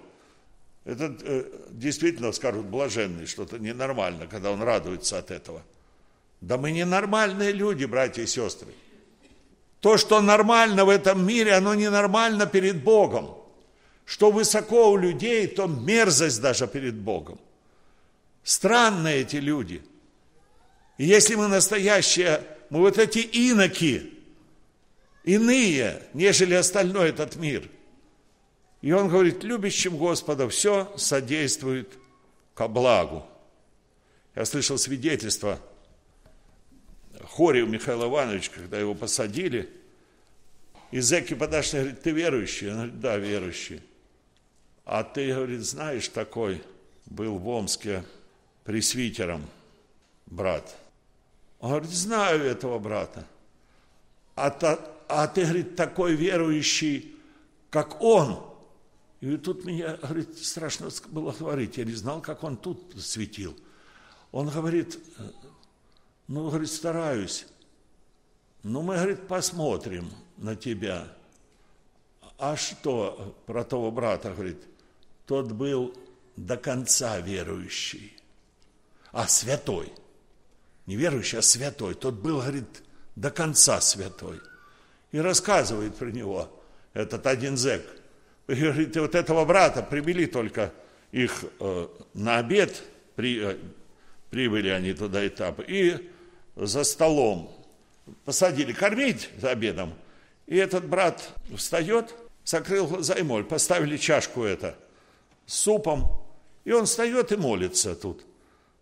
Это 0.85 1.17
э, 1.23 1.45
действительно 1.71 2.31
скажут 2.33 2.67
блаженный, 2.67 3.27
что-то 3.27 3.59
ненормально, 3.59 4.27
когда 4.27 4.51
он 4.51 4.62
радуется 4.62 5.19
от 5.19 5.31
этого. 5.31 5.62
Да 6.40 6.59
мы 6.59 6.73
ненормальные 6.73 7.53
люди, 7.53 7.87
братья 7.87 8.23
и 8.23 8.27
сестры. 8.27 8.69
То, 9.85 9.99
что 9.99 10.23
нормально 10.23 10.87
в 10.87 10.88
этом 10.88 11.27
мире, 11.27 11.53
оно 11.53 11.75
ненормально 11.75 12.47
перед 12.47 12.83
Богом. 12.83 13.37
Что 14.07 14.31
высоко 14.31 14.90
у 14.90 14.97
людей, 14.97 15.47
то 15.47 15.66
мерзость 15.66 16.40
даже 16.40 16.66
перед 16.66 16.94
Богом. 16.94 17.38
Странные 18.42 19.20
эти 19.20 19.37
люди. 19.37 19.83
И 20.97 21.05
если 21.05 21.35
мы 21.35 21.49
настоящие, 21.49 22.40
мы 22.70 22.79
вот 22.79 22.97
эти 22.97 23.18
иноки, 23.18 24.11
иные, 25.23 26.03
нежели 26.14 26.55
остальной 26.55 27.11
этот 27.11 27.37
мир– 27.37 27.68
и 28.81 28.92
он 28.92 29.09
говорит, 29.09 29.42
любящим 29.44 29.97
Господа 29.97 30.47
все 30.49 30.92
содействует 30.97 31.90
ко 32.55 32.68
благу. 32.68 33.25
Я 34.35 34.44
слышал 34.44 34.77
свидетельство 34.77 35.59
Хорев 37.37 37.68
Михаил 37.68 38.05
Иванович, 38.05 38.51
когда 38.51 38.79
его 38.79 38.94
посадили, 38.94 39.68
и 40.92 41.01
зэки 41.01 41.35
подошли, 41.35 41.81
говорит, 41.81 42.03
ты 42.03 42.12
верующий? 42.12 42.68
Он 42.70 42.75
говорит, 42.75 43.01
да, 43.01 43.16
верующий. 43.16 43.83
А 44.85 45.03
ты, 45.03 45.35
говорит, 45.35 45.62
знаешь, 45.62 46.07
такой 46.07 46.62
был 47.07 47.38
в 47.38 47.49
Омске 47.49 48.05
пресвитером 48.62 49.44
брат. 50.27 50.77
Он 51.59 51.70
говорит, 51.70 51.90
знаю 51.90 52.44
этого 52.44 52.79
брата. 52.79 53.27
А, 54.37 54.51
та, 54.51 54.79
а 55.09 55.27
ты, 55.27 55.42
говорит, 55.42 55.75
такой 55.75 56.14
верующий, 56.14 57.16
как 57.68 58.01
он. 58.01 58.44
И 59.20 59.37
тут 59.38 59.64
меня, 59.64 59.97
говорит, 59.97 60.38
страшно 60.38 60.88
было 61.09 61.33
говорить, 61.33 61.79
я 61.79 61.85
не 61.85 61.94
знал, 61.94 62.20
как 62.20 62.44
он 62.44 62.57
тут 62.57 62.94
светил. 62.97 63.57
Он 64.31 64.49
говорит, 64.49 64.99
ну, 66.29 66.49
говорит, 66.49 66.71
стараюсь. 66.71 67.47
Ну, 68.63 68.83
мы, 68.83 68.97
говорит, 68.97 69.27
посмотрим 69.29 70.11
на 70.37 70.57
тебя. 70.57 71.07
А 72.39 72.57
что 72.57 73.37
про 73.47 73.65
того 73.65 73.91
брата, 73.91 74.33
говорит, 74.33 74.63
тот 75.27 75.53
был 75.53 75.95
до 76.37 76.57
конца 76.57 77.21
верующий, 77.21 78.17
а 79.13 79.29
святой. 79.29 79.93
Не 80.87 80.97
верующий, 80.97 81.39
а 81.39 81.43
святой. 81.43 81.95
Тот 81.95 82.15
был, 82.15 82.41
говорит, 82.41 82.83
до 83.17 83.31
конца 83.31 83.81
святой. 83.81 84.41
И 85.13 85.19
рассказывает 85.19 85.97
про 85.97 86.11
него 86.11 86.51
этот 86.93 87.27
один 87.27 87.57
зэк– 87.57 87.85
вы 88.47 88.57
говорите, 88.57 89.01
вот 89.01 89.15
этого 89.15 89.45
брата 89.45 89.83
привели 89.83 90.27
только 90.27 90.73
их 91.13 91.45
э, 91.61 91.89
на 92.13 92.39
обед, 92.39 92.83
при, 93.17 93.41
э, 93.43 93.57
прибыли 94.31 94.69
они 94.69 94.93
туда 94.93 95.27
этап, 95.27 95.61
и 95.67 96.11
за 96.57 96.85
столом 96.85 97.51
посадили 98.25 98.73
кормить 98.73 99.31
за 99.38 99.51
обедом. 99.51 99.95
И 100.47 100.57
этот 100.57 100.87
брат 100.87 101.33
встает, 101.57 102.14
закрыл 102.45 102.87
глаза 102.87 103.14
и 103.14 103.23
моль, 103.23 103.45
поставили 103.45 103.97
чашку 103.97 104.43
это 104.43 104.77
с 105.47 105.55
супом, 105.55 106.11
и 106.64 106.73
он 106.73 106.87
встает 106.87 107.33
и 107.33 107.37
молится 107.37 107.95
тут. 107.95 108.25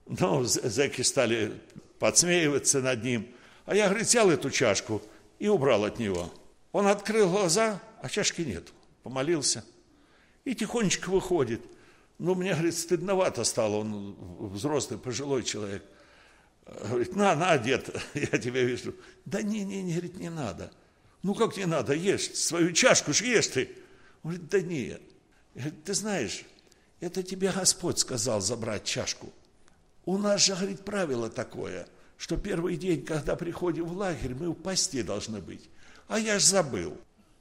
Ну, 0.06 0.44
зэки 0.44 1.02
стали 1.02 1.52
подсмеиваться 1.98 2.80
над 2.80 3.02
ним. 3.04 3.28
А 3.64 3.74
я, 3.74 3.88
говорит, 3.88 4.08
взял 4.08 4.30
эту 4.30 4.50
чашку 4.50 5.00
и 5.38 5.48
убрал 5.48 5.84
от 5.84 5.98
него. 5.98 6.32
Он 6.72 6.86
открыл 6.86 7.30
глаза, 7.30 7.80
а 8.00 8.08
чашки 8.08 8.42
нету 8.42 8.72
помолился 9.02 9.64
и 10.44 10.54
тихонечко 10.54 11.10
выходит. 11.10 11.60
Ну, 12.18 12.34
мне, 12.34 12.52
говорит, 12.52 12.76
стыдновато 12.76 13.44
стало, 13.44 13.76
он 13.76 14.16
взрослый, 14.38 14.98
пожилой 14.98 15.42
человек. 15.42 15.84
Говорит, 16.80 17.14
на, 17.16 17.34
на, 17.34 17.58
дед, 17.58 17.90
я 18.14 18.38
тебя 18.38 18.62
вижу. 18.62 18.94
Да 19.24 19.42
не, 19.42 19.64
не, 19.64 19.82
не, 19.82 19.92
говорит, 19.92 20.18
не 20.18 20.30
надо. 20.30 20.72
Ну, 21.22 21.34
как 21.34 21.56
не 21.56 21.66
надо, 21.66 21.94
ешь, 21.94 22.34
свою 22.34 22.72
чашку 22.72 23.12
ж 23.12 23.22
ешь 23.22 23.48
ты. 23.48 23.70
Он 24.22 24.30
говорит, 24.32 24.48
да 24.48 24.60
нет. 24.60 25.02
Говорит, 25.54 25.84
ты 25.84 25.94
знаешь, 25.94 26.44
это 27.00 27.22
тебе 27.22 27.52
Господь 27.52 27.98
сказал 27.98 28.40
забрать 28.40 28.84
чашку. 28.84 29.32
У 30.04 30.18
нас 30.18 30.44
же, 30.44 30.54
говорит, 30.54 30.84
правило 30.84 31.30
такое, 31.30 31.86
что 32.16 32.36
первый 32.36 32.76
день, 32.76 33.04
когда 33.04 33.36
приходим 33.36 33.84
в 33.84 33.96
лагерь, 33.96 34.34
мы 34.34 34.50
в 34.50 34.54
посте 34.54 35.02
должны 35.02 35.40
быть. 35.40 35.68
А 36.08 36.18
я 36.18 36.38
ж 36.38 36.42
забыл. 36.42 36.96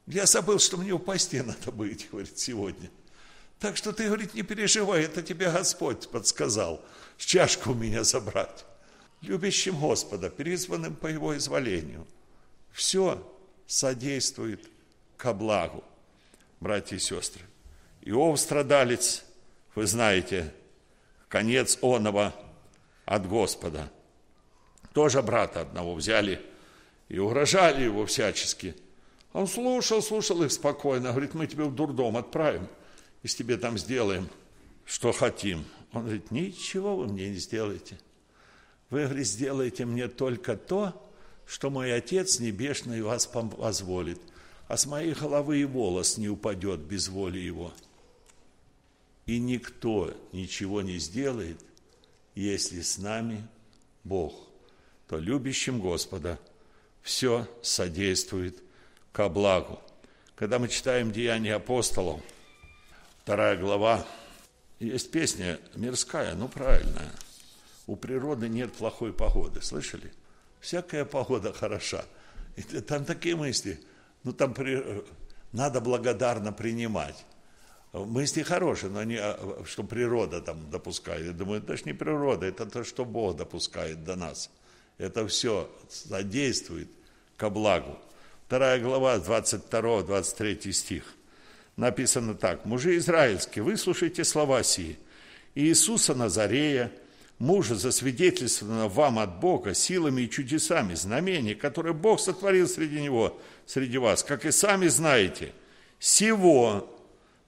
Я 0.08 0.26
забыл, 0.26 0.60
что 0.60 0.78
мне 0.78 0.91
упасть 0.91 1.34
надо 1.34 1.72
быть, 1.72 2.10
говорит, 2.12 2.38
сегодня. 2.38 2.89
Так 3.60 3.78
что 3.78 3.91
ты, 3.91 4.08
говорит, 4.08 4.34
не 4.34 4.41
переживай, 4.41 5.04
это 5.04 5.22
тебе 5.22 5.52
Господь 5.52 6.10
подсказал, 6.10 6.84
чашку 7.17 7.72
у 7.72 7.76
меня 7.76 8.04
забрать. 8.04 8.65
Любящим 9.21 9.79
Господа, 9.79 10.29
призванным 10.29 10.95
по 10.95 11.07
Его 11.07 11.38
изволению. 11.38 12.07
Все 12.71 13.25
содействует 13.67 14.67
ко 15.17 15.34
благу, 15.34 15.84
братья 16.60 16.95
и 16.95 16.99
сестры. 16.99 17.43
Иов 18.01 18.39
страдалец, 18.39 19.23
вы 19.75 19.86
знаете, 19.86 20.53
конец 21.27 21.77
оного 21.81 22.34
от 23.05 23.27
Господа. 23.27 23.91
Тоже 24.93 25.21
брата 25.21 25.62
одного 25.62 25.93
взяли 25.93 26.41
и 27.10 27.19
угрожали 27.19 27.84
его 27.84 28.05
всячески– 28.05 28.75
он 29.34 29.47
слушал, 29.47 30.01
слушал 30.01 30.43
их 30.43 30.51
спокойно, 30.51 31.12
говорит, 31.12 31.34
мы 31.34 31.47
тебя 31.47 31.65
в 31.65 31.73
дурдом 31.73 32.17
отправим, 32.17 32.67
и 33.23 33.27
с 33.27 33.36
тебе 33.36 33.57
там 33.57 33.77
сделаем, 33.77 34.27
что 34.86 35.12
хотим. 35.12 35.65
Он 35.93 36.03
говорит, 36.03 36.31
ничего 36.31 36.97
вы 36.97 37.07
мне 37.07 37.29
не 37.29 37.36
сделаете. 37.36 37.97
Вы, 38.91 39.06
говорит, 39.06 39.25
сделаете 39.25 39.86
мне 39.86 40.10
только 40.10 40.58
то, 40.58 41.10
что 41.47 41.69
мой 41.69 41.93
Отец 41.95 42.39
Небесный 42.39 43.01
вас 43.01 43.25
позволит, 43.25 44.19
а 44.67 44.77
с 44.77 44.86
моей 44.86 45.13
головы 45.13 45.62
и 45.62 45.65
волос 45.65 46.17
не 46.17 46.27
упадет 46.27 46.82
без 46.82 47.08
воли 47.08 47.39
Его. 47.39 47.73
И 49.25 49.39
никто 49.39 50.13
ничего 50.34 50.82
не 50.82 50.97
сделает, 50.97 51.58
если 52.36 52.82
с 52.82 52.97
нами 52.97 53.47
Бог, 54.04 54.34
то 55.08 55.17
любящим 55.17 55.80
Господа 55.80 56.38
все 57.01 57.47
содействует 57.62 58.62
ко 59.13 59.30
благу. 59.30 59.80
Когда 60.36 60.60
мы 60.60 60.67
читаем 60.67 61.13
Деяния 61.13 61.56
апостолов, 61.56 62.21
вторая 63.23 63.56
глава, 63.56 64.06
есть 64.80 65.12
песня 65.12 65.60
мирская, 65.75 66.36
ну 66.36 66.49
правильная. 66.49 67.12
У 67.91 67.97
природы 67.97 68.47
нет 68.47 68.71
плохой 68.71 69.12
погоды, 69.12 69.62
слышали? 69.62 70.13
Всякая 70.62 71.04
погода 71.04 71.51
хороша. 71.51 72.06
И 72.56 72.62
там 72.62 73.04
такие 73.04 73.36
мысли, 73.36 73.82
ну 74.23 74.32
там 74.32 74.54
при... 74.54 75.04
надо 75.51 75.82
благодарно 75.82 76.54
принимать. 76.54 77.25
Мысли 77.91 78.43
хорошие, 78.43 78.89
но 78.93 79.04
не, 79.04 79.17
а, 79.17 79.62
что 79.65 79.84
природа 79.84 80.39
там 80.39 80.69
допускает. 80.69 81.25
Я 81.25 81.32
думаю, 81.34 81.62
это 81.62 81.75
же 81.75 81.84
не 81.84 81.91
природа, 81.91 82.45
это 82.45 82.65
то, 82.65 82.86
что 82.86 83.04
Бог 83.04 83.36
допускает 83.36 84.06
до 84.06 84.15
нас. 84.15 84.49
Это 84.97 85.27
все 85.27 85.69
содействует 85.89 86.88
ко 87.36 87.49
благу. 87.49 87.99
Вторая 88.47 88.80
глава, 88.80 89.17
22-23 89.17 90.71
стих. 90.71 91.13
Написано 91.75 92.36
так. 92.36 92.63
«Мужи 92.63 92.95
израильские, 92.95 93.65
выслушайте 93.65 94.23
слова 94.23 94.63
сии. 94.63 94.97
Иисуса 95.56 96.15
Назарея, 96.15 96.89
мужа 97.41 97.73
засвидетельствовано 97.73 98.88
вам 98.88 99.17
от 99.17 99.39
Бога 99.39 99.73
силами 99.73 100.21
и 100.21 100.30
чудесами, 100.30 100.93
знамения, 100.93 101.56
которые 101.56 101.93
Бог 101.93 102.19
сотворил 102.19 102.67
среди 102.67 103.01
него, 103.01 103.38
среди 103.65 103.97
вас, 103.97 104.23
как 104.23 104.45
и 104.45 104.51
сами 104.51 104.88
знаете. 104.88 105.51
Сего 105.99 106.88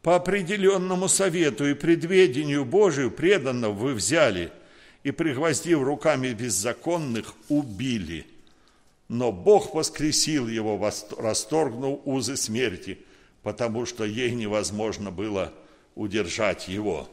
по 0.02 0.16
определенному 0.16 1.08
совету 1.08 1.70
и 1.70 1.76
предведению 1.76 2.66
Божию 2.66 3.12
преданного 3.12 3.74
вы 3.74 3.94
взяли 3.94 4.52
и, 5.04 5.12
пригвоздив 5.12 5.84
руками 5.84 6.34
беззаконных, 6.34 7.36
убили. 7.48 8.26
Но 9.10 9.32
Бог 9.32 9.76
воскресил 9.76 10.48
его, 10.48 10.92
расторгнув 11.20 12.02
узы 12.06 12.36
смерти, 12.36 12.98
потому 13.44 13.86
что 13.86 14.06
ей 14.06 14.32
невозможно 14.32 15.12
было 15.12 15.54
удержать 15.94 16.68
его. 16.68 17.08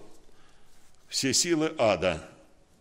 Все 1.08 1.34
силы 1.34 1.74
ада 1.76 2.26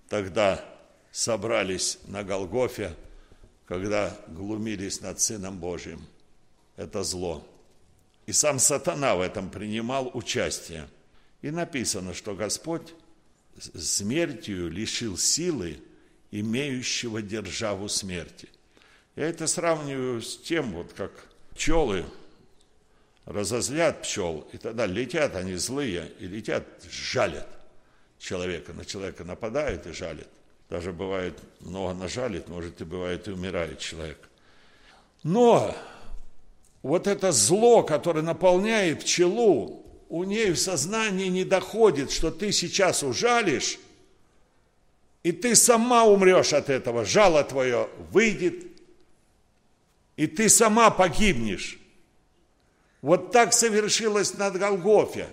тогда 0.09 0.65
собрались 1.11 1.99
на 2.05 2.23
Голгофе, 2.23 2.95
когда 3.65 4.17
глумились 4.27 5.01
над 5.01 5.21
Сыном 5.21 5.59
Божьим. 5.59 6.05
Это 6.75 7.03
зло. 7.03 7.47
И 8.25 8.31
сам 8.31 8.59
сатана 8.59 9.15
в 9.15 9.21
этом 9.21 9.49
принимал 9.49 10.11
участие. 10.13 10.87
И 11.41 11.51
написано, 11.51 12.13
что 12.13 12.35
Господь 12.35 12.93
смертью 13.59 14.69
лишил 14.69 15.17
силы 15.17 15.79
имеющего 16.31 17.21
державу 17.21 17.87
смерти. 17.87 18.49
Я 19.15 19.27
это 19.27 19.47
сравниваю 19.47 20.21
с 20.21 20.37
тем, 20.37 20.73
вот 20.73 20.93
как 20.93 21.11
пчелы 21.53 22.05
разозлят 23.25 24.03
пчел, 24.03 24.47
и 24.53 24.57
тогда 24.57 24.85
летят 24.85 25.35
они 25.35 25.55
злые, 25.55 26.11
и 26.19 26.27
летят, 26.27 26.65
жалят 26.89 27.58
человека. 28.19 28.73
На 28.73 28.85
человека 28.85 29.23
нападают 29.23 29.87
и 29.87 29.91
жалят. 29.91 30.27
Даже 30.69 30.93
бывает 30.93 31.39
много 31.61 31.93
нажалит, 31.93 32.47
может 32.47 32.79
и 32.81 32.83
бывает 32.83 33.27
и 33.27 33.31
умирает 33.31 33.79
человек. 33.79 34.19
Но 35.23 35.75
вот 36.83 37.07
это 37.07 37.31
зло, 37.31 37.81
которое 37.83 38.21
наполняет 38.21 39.01
пчелу, 39.01 39.83
у 40.09 40.23
ней 40.23 40.51
в 40.51 40.59
сознании 40.59 41.27
не 41.27 41.43
доходит, 41.43 42.11
что 42.11 42.31
ты 42.31 42.51
сейчас 42.51 43.03
ужалишь, 43.03 43.79
и 45.23 45.31
ты 45.31 45.55
сама 45.55 46.05
умрешь 46.05 46.53
от 46.53 46.69
этого, 46.69 47.03
жало 47.03 47.43
твое 47.43 47.89
выйдет, 48.11 48.65
и 50.15 50.27
ты 50.27 50.49
сама 50.49 50.89
погибнешь. 50.89 51.79
Вот 53.01 53.31
так 53.31 53.53
совершилось 53.53 54.33
над 54.35 54.57
Голгофе, 54.57 55.27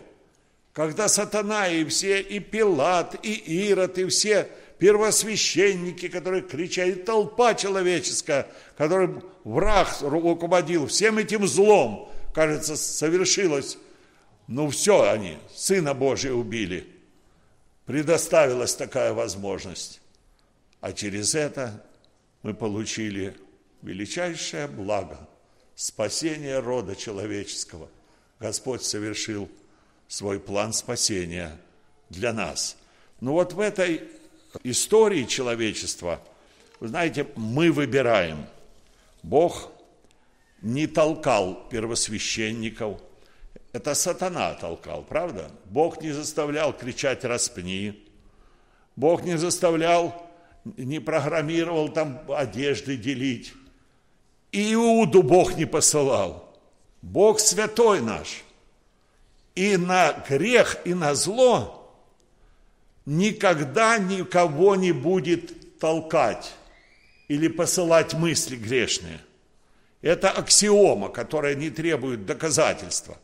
когда 0.76 1.08
сатана 1.08 1.68
и 1.68 1.86
все, 1.86 2.20
и 2.20 2.38
Пилат, 2.38 3.16
и 3.24 3.32
Ирод, 3.70 3.96
и 3.96 4.04
все 4.08 4.46
первосвященники, 4.76 6.08
которые 6.08 6.42
кричали, 6.42 6.92
толпа 6.92 7.54
человеческая, 7.54 8.46
которым 8.76 9.24
враг 9.42 9.88
руководил, 10.02 10.86
всем 10.86 11.16
этим 11.16 11.46
злом, 11.46 12.12
кажется, 12.34 12.76
совершилось. 12.76 13.78
Ну 14.48 14.68
все 14.68 15.08
они, 15.08 15.38
Сына 15.54 15.94
Божия 15.94 16.34
убили. 16.34 16.86
Предоставилась 17.86 18.74
такая 18.74 19.14
возможность. 19.14 20.02
А 20.82 20.92
через 20.92 21.34
это 21.34 21.82
мы 22.42 22.52
получили 22.52 23.34
величайшее 23.80 24.66
благо, 24.66 25.26
спасение 25.74 26.58
рода 26.58 26.94
человеческого. 26.94 27.88
Господь 28.38 28.82
совершил 28.82 29.48
свой 30.08 30.40
план 30.40 30.72
спасения 30.72 31.56
для 32.10 32.32
нас. 32.32 32.76
Но 33.20 33.32
вот 33.32 33.52
в 33.52 33.60
этой 33.60 34.02
истории 34.62 35.24
человечества, 35.24 36.20
вы 36.80 36.88
знаете, 36.88 37.26
мы 37.36 37.72
выбираем. 37.72 38.46
Бог 39.22 39.72
не 40.62 40.86
толкал 40.86 41.68
первосвященников, 41.68 43.00
это 43.72 43.94
сатана 43.94 44.54
толкал, 44.54 45.02
правда? 45.02 45.50
Бог 45.66 46.00
не 46.00 46.12
заставлял 46.12 46.72
кричать 46.72 47.24
«распни», 47.24 48.06
Бог 48.96 49.24
не 49.24 49.36
заставлял, 49.36 50.26
не 50.64 51.00
программировал 51.00 51.90
там 51.90 52.22
одежды 52.28 52.96
делить. 52.96 53.52
Иуду 54.52 55.22
Бог 55.22 55.56
не 55.56 55.66
посылал. 55.66 56.58
Бог 57.02 57.38
святой 57.38 58.00
наш. 58.00 58.42
И 59.56 59.76
на 59.76 60.12
грех, 60.28 60.76
и 60.84 60.94
на 60.94 61.14
зло 61.14 61.92
никогда 63.06 63.98
никого 63.98 64.76
не 64.76 64.92
будет 64.92 65.78
толкать 65.78 66.54
или 67.28 67.48
посылать 67.48 68.14
мысли 68.14 68.56
грешные. 68.56 69.20
Это 70.02 70.30
аксиома, 70.30 71.08
которая 71.08 71.54
не 71.54 71.70
требует 71.70 72.26
доказательства. 72.26 73.18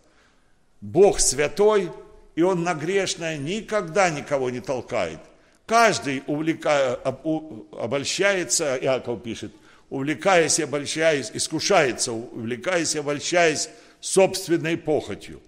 Бог 0.80 1.20
святой, 1.20 1.92
и 2.34 2.42
Он 2.42 2.64
на 2.64 2.74
грешное 2.74 3.36
никогда 3.36 4.10
никого 4.10 4.50
не 4.50 4.60
толкает. 4.60 5.20
Каждый 5.66 6.24
увлекая, 6.26 6.94
обольщается, 6.94 8.76
Иаков 8.80 9.22
пишет, 9.22 9.52
увлекаясь 9.90 10.58
и 10.58 10.62
обольщаясь, 10.62 11.30
искушается, 11.32 12.12
увлекаясь 12.12 12.94
и 12.94 12.98
обольщаясь 12.98 13.68
собственной 14.00 14.76
похотью. 14.76 15.40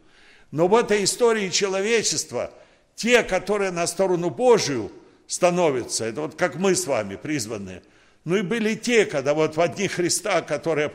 Но 0.54 0.68
в 0.68 0.76
этой 0.76 1.02
истории 1.02 1.48
человечества– 1.48 2.52
те, 2.94 3.24
которые 3.24 3.72
на 3.72 3.88
сторону 3.88 4.30
Божию 4.30 4.92
становятся, 5.26 6.04
это 6.04 6.20
вот 6.20 6.36
как 6.36 6.54
мы 6.54 6.76
с 6.76 6.86
вами 6.86 7.16
призванные. 7.16 7.82
Ну 8.24 8.36
и 8.36 8.42
были 8.42 8.76
те, 8.76 9.04
когда 9.04 9.34
вот 9.34 9.56
в 9.56 9.60
одни 9.60 9.88
Христа, 9.88 10.42
которые 10.42 10.92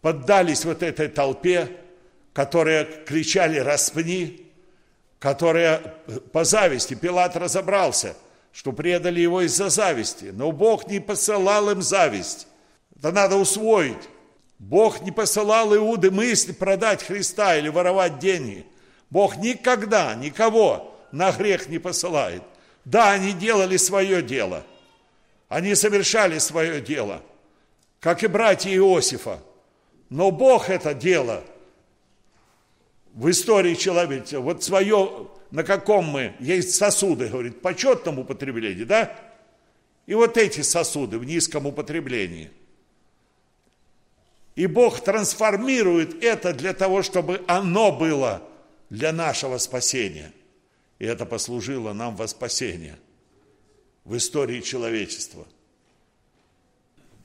поддались 0.00 0.64
вот 0.64 0.82
этой 0.82 1.08
толпе, 1.08 1.68
которые 2.32 2.86
кричали 3.04 3.58
«распни», 3.58 4.50
которые 5.18 5.82
по 6.32 6.44
зависти, 6.44 6.94
Пилат 6.94 7.36
разобрался, 7.36 8.16
что 8.52 8.72
предали 8.72 9.20
его 9.20 9.42
из-за 9.42 9.68
зависти, 9.68 10.30
но 10.32 10.50
Бог 10.50 10.86
не 10.88 11.00
посылал 11.00 11.68
им 11.68 11.82
зависть. 11.82 12.46
Это 12.96 13.12
надо 13.12 13.36
усвоить. 13.36 14.08
Бог 14.58 15.02
не 15.02 15.10
посылал 15.10 15.76
Иуды 15.76 16.10
мысли 16.10 16.52
продать 16.52 17.02
Христа 17.02 17.54
или 17.58 17.68
воровать 17.68 18.18
деньги. 18.18 18.64
Бог 19.14 19.36
никогда 19.36 20.12
никого 20.16 20.92
на 21.12 21.30
грех 21.30 21.68
не 21.68 21.78
посылает. 21.78 22.42
Да, 22.84 23.12
они 23.12 23.32
делали 23.32 23.76
свое 23.76 24.22
дело. 24.22 24.66
Они 25.48 25.76
совершали 25.76 26.38
свое 26.38 26.80
дело, 26.80 27.22
как 28.00 28.24
и 28.24 28.26
братья 28.26 28.74
Иосифа. 28.74 29.38
Но 30.10 30.32
Бог 30.32 30.68
это 30.68 30.94
дело 30.94 31.44
в 33.12 33.30
истории 33.30 33.76
человечества, 33.76 34.40
вот 34.40 34.64
свое, 34.64 35.28
на 35.52 35.62
каком 35.62 36.06
мы, 36.06 36.34
есть 36.40 36.74
сосуды, 36.74 37.28
говорит, 37.28 37.62
почетном 37.62 38.18
употреблении, 38.18 38.82
да? 38.82 39.16
И 40.06 40.14
вот 40.14 40.36
эти 40.36 40.62
сосуды 40.62 41.20
в 41.20 41.24
низком 41.24 41.66
употреблении. 41.66 42.50
И 44.56 44.66
Бог 44.66 45.04
трансформирует 45.04 46.20
это 46.24 46.52
для 46.52 46.74
того, 46.74 47.02
чтобы 47.02 47.44
оно 47.46 47.92
было 47.92 48.42
для 48.94 49.12
нашего 49.12 49.58
спасения– 49.58 50.32
и 50.98 51.06
это 51.06 51.26
послужило 51.26 51.92
нам 51.92 52.16
во 52.16 52.26
спасение 52.28 52.96
в 54.04 54.16
истории 54.16 54.60
человечества. 54.60 55.46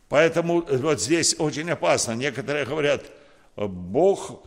Поэтому 0.07 0.61
вот 0.61 1.01
здесь 1.01 1.35
очень 1.37 1.69
опасно. 1.69 2.13
Некоторые 2.13 2.65
говорят, 2.65 3.05
Бог, 3.55 4.43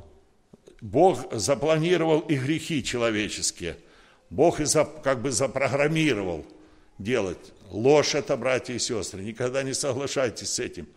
Бог 0.81 1.33
запланировал 1.33 2.21
и 2.21 2.37
грехи 2.37 2.83
человеческие. 2.83 3.77
Бог 4.29 4.61
и 4.61 4.65
за, 4.65 4.85
как 4.85 5.23
бы 5.23 5.31
запрограммировал 5.31 6.45
делать. 6.99 7.53
Ложь 7.71 8.15
это, 8.15 8.37
братья 8.37 8.75
и 8.75 8.79
сестры, 8.79 9.23
никогда 9.23 9.63
не 9.63 9.73
соглашайтесь 9.73 10.53
с 10.53 10.59
этим. 10.59 10.89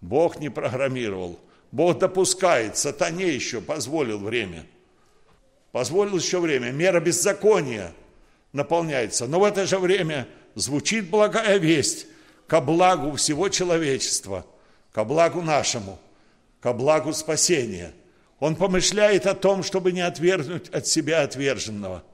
Бог 0.00 0.38
не 0.38 0.48
программировал. 0.48 1.40
Бог 1.72 1.98
допускает, 1.98 2.76
сатане 2.76 3.28
еще 3.28 3.60
позволил 3.60 4.20
время– 4.20 4.64
позволил 5.74 6.18
еще 6.18 6.38
время, 6.38 6.70
мера 6.70 7.00
беззакония 7.00 7.92
наполняется. 8.52 9.26
Но 9.26 9.40
в 9.40 9.42
это 9.42 9.66
же 9.66 9.80
время 9.80 10.28
звучит 10.54 11.10
благая 11.10 11.56
весть 11.56 12.06
ко 12.46 12.60
благу 12.60 13.16
всего 13.16 13.48
человечества, 13.48 14.46
ко 14.92 15.02
благу 15.02 15.42
нашему, 15.42 15.98
ко 16.60 16.72
благу 16.72 17.12
спасения. 17.12 17.92
Он 18.38 18.54
помышляет 18.54 19.26
о 19.26 19.34
том, 19.34 19.64
чтобы 19.64 19.90
не 19.90 20.02
отвергнуть 20.02 20.68
от 20.68 20.86
себя 20.86 21.22
отверженного. 21.22 22.04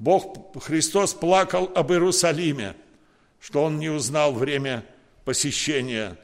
Бог, 0.00 0.60
Христос 0.60 1.14
плакал 1.14 1.70
об 1.72 1.92
Иерусалиме, 1.92 2.74
что 3.38 3.62
он 3.62 3.78
не 3.78 3.88
узнал 3.88 4.32
время 4.32 4.84
посещения 5.24 6.18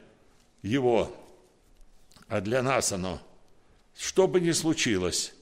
его. 0.61 1.15
А 2.27 2.41
для 2.41 2.61
нас 2.61 2.91
оно, 2.91 3.21
что 3.95 4.27
бы 4.27 4.41
ни 4.41 4.51
случилось, 4.51 5.33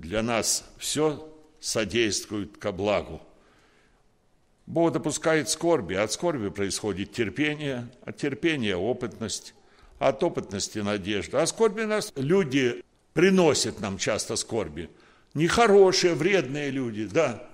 для 0.00 0.22
нас 0.22 0.64
все 0.78 1.28
содействует 1.60 2.56
ко 2.56 2.72
благу. 2.72 3.20
Бог 4.66 4.92
допускает 4.92 5.48
скорби, 5.48 5.94
от 5.94 6.12
скорби 6.12 6.50
происходит 6.50 7.12
терпение, 7.12 7.88
от 8.04 8.16
терпения 8.16 8.76
опытность, 8.76 9.54
от 9.98 10.22
опытности 10.22 10.78
надежда. 10.80 11.42
А 11.42 11.46
скорби 11.46 11.82
нас 11.82 12.12
люди 12.16 12.84
приносят 13.14 13.80
нам 13.80 13.98
часто 13.98 14.36
скорби. 14.36 14.90
Нехорошие, 15.34 16.14
вредные 16.14 16.70
люди, 16.70 17.06
да. 17.06 17.48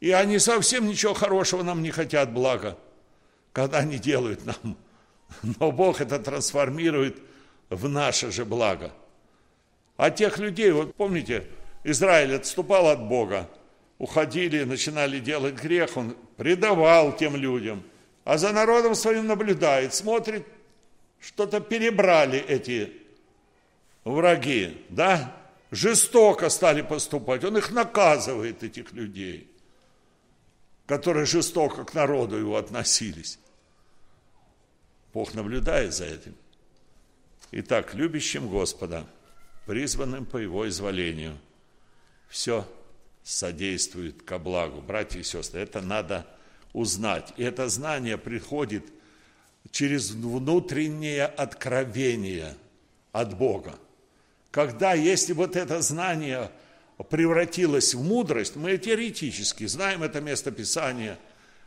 И 0.00 0.10
они 0.10 0.38
совсем 0.38 0.86
ничего 0.86 1.14
хорошего 1.14 1.62
нам 1.62 1.82
не 1.82 1.90
хотят, 1.90 2.32
блага, 2.32 2.76
когда 3.52 3.78
они 3.78 3.98
делают 3.98 4.44
нам. 4.44 4.76
Но 5.42 5.70
Бог 5.70 6.00
это 6.00 6.18
трансформирует 6.18 7.18
в 7.70 7.88
наше 7.88 8.32
же 8.32 8.44
благо. 8.44 8.92
А 9.96 10.10
тех 10.10 10.38
людей, 10.38 10.72
вот 10.72 10.94
помните, 10.96 11.46
Израиль 11.84 12.36
отступал 12.36 12.88
от 12.88 13.02
Бога, 13.02 13.48
уходили, 13.98 14.64
начинали 14.64 15.18
делать 15.18 15.54
грех, 15.54 15.96
он 15.96 16.16
предавал 16.36 17.16
тем 17.16 17.36
людям, 17.36 17.82
а 18.24 18.38
за 18.38 18.52
народом 18.52 18.94
своим 18.94 19.26
наблюдает, 19.26 19.94
смотрит, 19.94 20.46
что-то 21.20 21.60
перебрали 21.60 22.38
эти 22.38 22.92
враги, 24.04 24.84
да, 24.88 25.36
жестоко 25.70 26.48
стали 26.50 26.82
поступать, 26.82 27.44
он 27.44 27.56
их 27.56 27.70
наказывает, 27.72 28.62
этих 28.62 28.92
людей, 28.92 29.48
которые 30.86 31.26
жестоко 31.26 31.84
к 31.84 31.94
народу 31.94 32.36
его 32.36 32.56
относились. 32.56 33.38
Бог 35.12 35.34
наблюдает 35.34 35.94
за 35.94 36.06
этим. 36.06 36.34
Итак, 37.50 37.94
любящим 37.94 38.48
Господа, 38.48 39.06
призванным 39.66 40.24
по 40.24 40.38
Его 40.38 40.66
изволению, 40.68 41.38
все 42.32 42.66
содействует 43.22 44.22
ко 44.22 44.38
благу. 44.38 44.80
Братья 44.80 45.20
и 45.20 45.22
сестры, 45.22 45.60
это 45.60 45.82
надо 45.82 46.26
узнать. 46.72 47.34
И 47.36 47.42
это 47.42 47.68
знание 47.68 48.16
приходит 48.16 48.84
через 49.70 50.10
внутреннее 50.12 51.26
откровение 51.26 52.56
от 53.12 53.36
Бога. 53.36 53.78
Когда, 54.50 54.94
если 54.94 55.34
вот 55.34 55.56
это 55.56 55.82
знание 55.82 56.50
превратилось 57.10 57.92
в 57.92 58.02
мудрость, 58.02 58.56
мы 58.56 58.78
теоретически 58.78 59.66
знаем 59.66 60.02
это 60.02 60.22
место 60.22 60.50
Писания, 60.50 61.18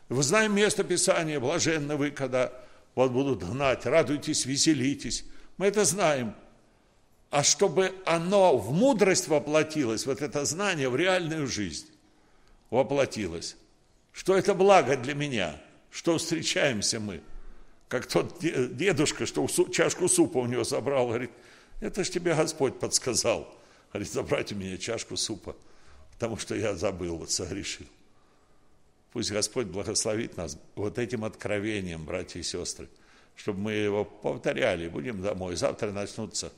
вы 0.10 0.24
знаем 0.24 0.56
место 0.56 0.84
Писания, 0.84 1.40
блаженны 1.40 1.96
вы, 1.96 2.10
когда 2.10 2.52
вас 2.96 3.12
будут 3.12 3.44
гнать, 3.44 3.86
радуйтесь, 3.86 4.48
веселитесь. 4.48 5.26
Мы 5.58 5.68
это 5.68 5.86
знаем. 5.86 6.34
А 7.32 7.44
чтобы 7.44 7.94
оно 8.06 8.58
в 8.58 8.72
мудрость 8.72 9.28
воплотилось, 9.28 10.06
вот 10.06 10.22
это 10.22 10.46
знание 10.46 10.90
в 10.90 10.96
реальную 10.96 11.48
жизнь 11.48 11.88
воплотилось, 12.70 13.58
что 14.12 14.36
это 14.36 14.54
благо 14.54 14.96
для 14.96 15.14
меня, 15.14 15.62
что 15.92 16.18
встречаемся 16.18 17.00
мы, 17.00 17.22
как 17.88 18.06
тот 18.08 18.40
дедушка, 18.40 19.26
что 19.26 19.48
чашку 19.48 20.08
супа 20.08 20.38
у 20.38 20.46
него 20.46 20.64
забрал, 20.64 21.08
говорит, 21.08 21.32
это 21.82 22.04
ж 22.04 22.10
тебе 22.10 22.36
Господь 22.36 22.80
подсказал, 22.80 23.54
говорит, 23.92 24.12
забрать 24.12 24.52
у 24.52 24.56
меня 24.56 24.78
чашку 24.78 25.18
супа, 25.18 25.56
потому 26.14 26.38
что 26.38 26.56
я 26.56 26.76
забыл, 26.76 27.18
вот 27.18 27.32
согрешил. 27.32 27.88
Пусть 29.12 29.32
Господь 29.32 29.68
благословит 29.68 30.36
нас 30.36 30.58
вот 30.76 31.00
этим 31.00 31.24
откровением, 31.24 32.04
братья 32.04 32.38
и 32.38 32.44
сестры, 32.44 32.90
чтобы 33.38 33.60
мы 33.60 33.72
его 33.72 34.04
повторяли. 34.04 34.90
Будем 34.90 35.22
домой. 35.22 35.56
Завтра 35.56 35.92
начнутся 35.92 36.52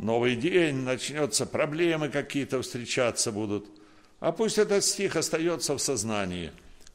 новый 0.00 0.36
день, 0.36 0.76
начнется, 0.76 1.46
проблемы 1.46 2.08
какие-то 2.08 2.62
встречаться 2.62 3.32
будут. 3.32 3.66
А 4.18 4.32
пусть 4.32 4.58
этот 4.58 4.84
стих 4.84 5.16
остается 5.16 5.76
в 5.76 5.80
сознании. 5.80 6.52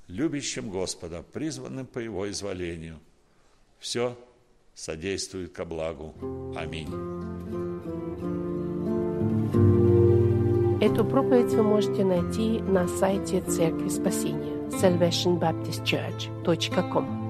Любящим 0.08 0.70
Господа, 0.70 1.24
призванным 1.34 1.88
по 1.88 2.00
Его 2.00 2.30
изволению. 2.30 3.00
Все 3.80 4.18
содействует 4.76 5.54
ко 5.54 5.66
благу. 5.66 6.14
Аминь. 6.56 6.90
Эту 10.82 11.06
проповедь 11.06 11.54
вы 11.54 11.64
можете 11.64 12.04
найти 12.04 12.60
на 12.60 12.88
сайте 12.88 13.42
Церкви 13.42 13.90
Спасения 13.90 14.54
salvationbaptistchurch.com 14.70 17.26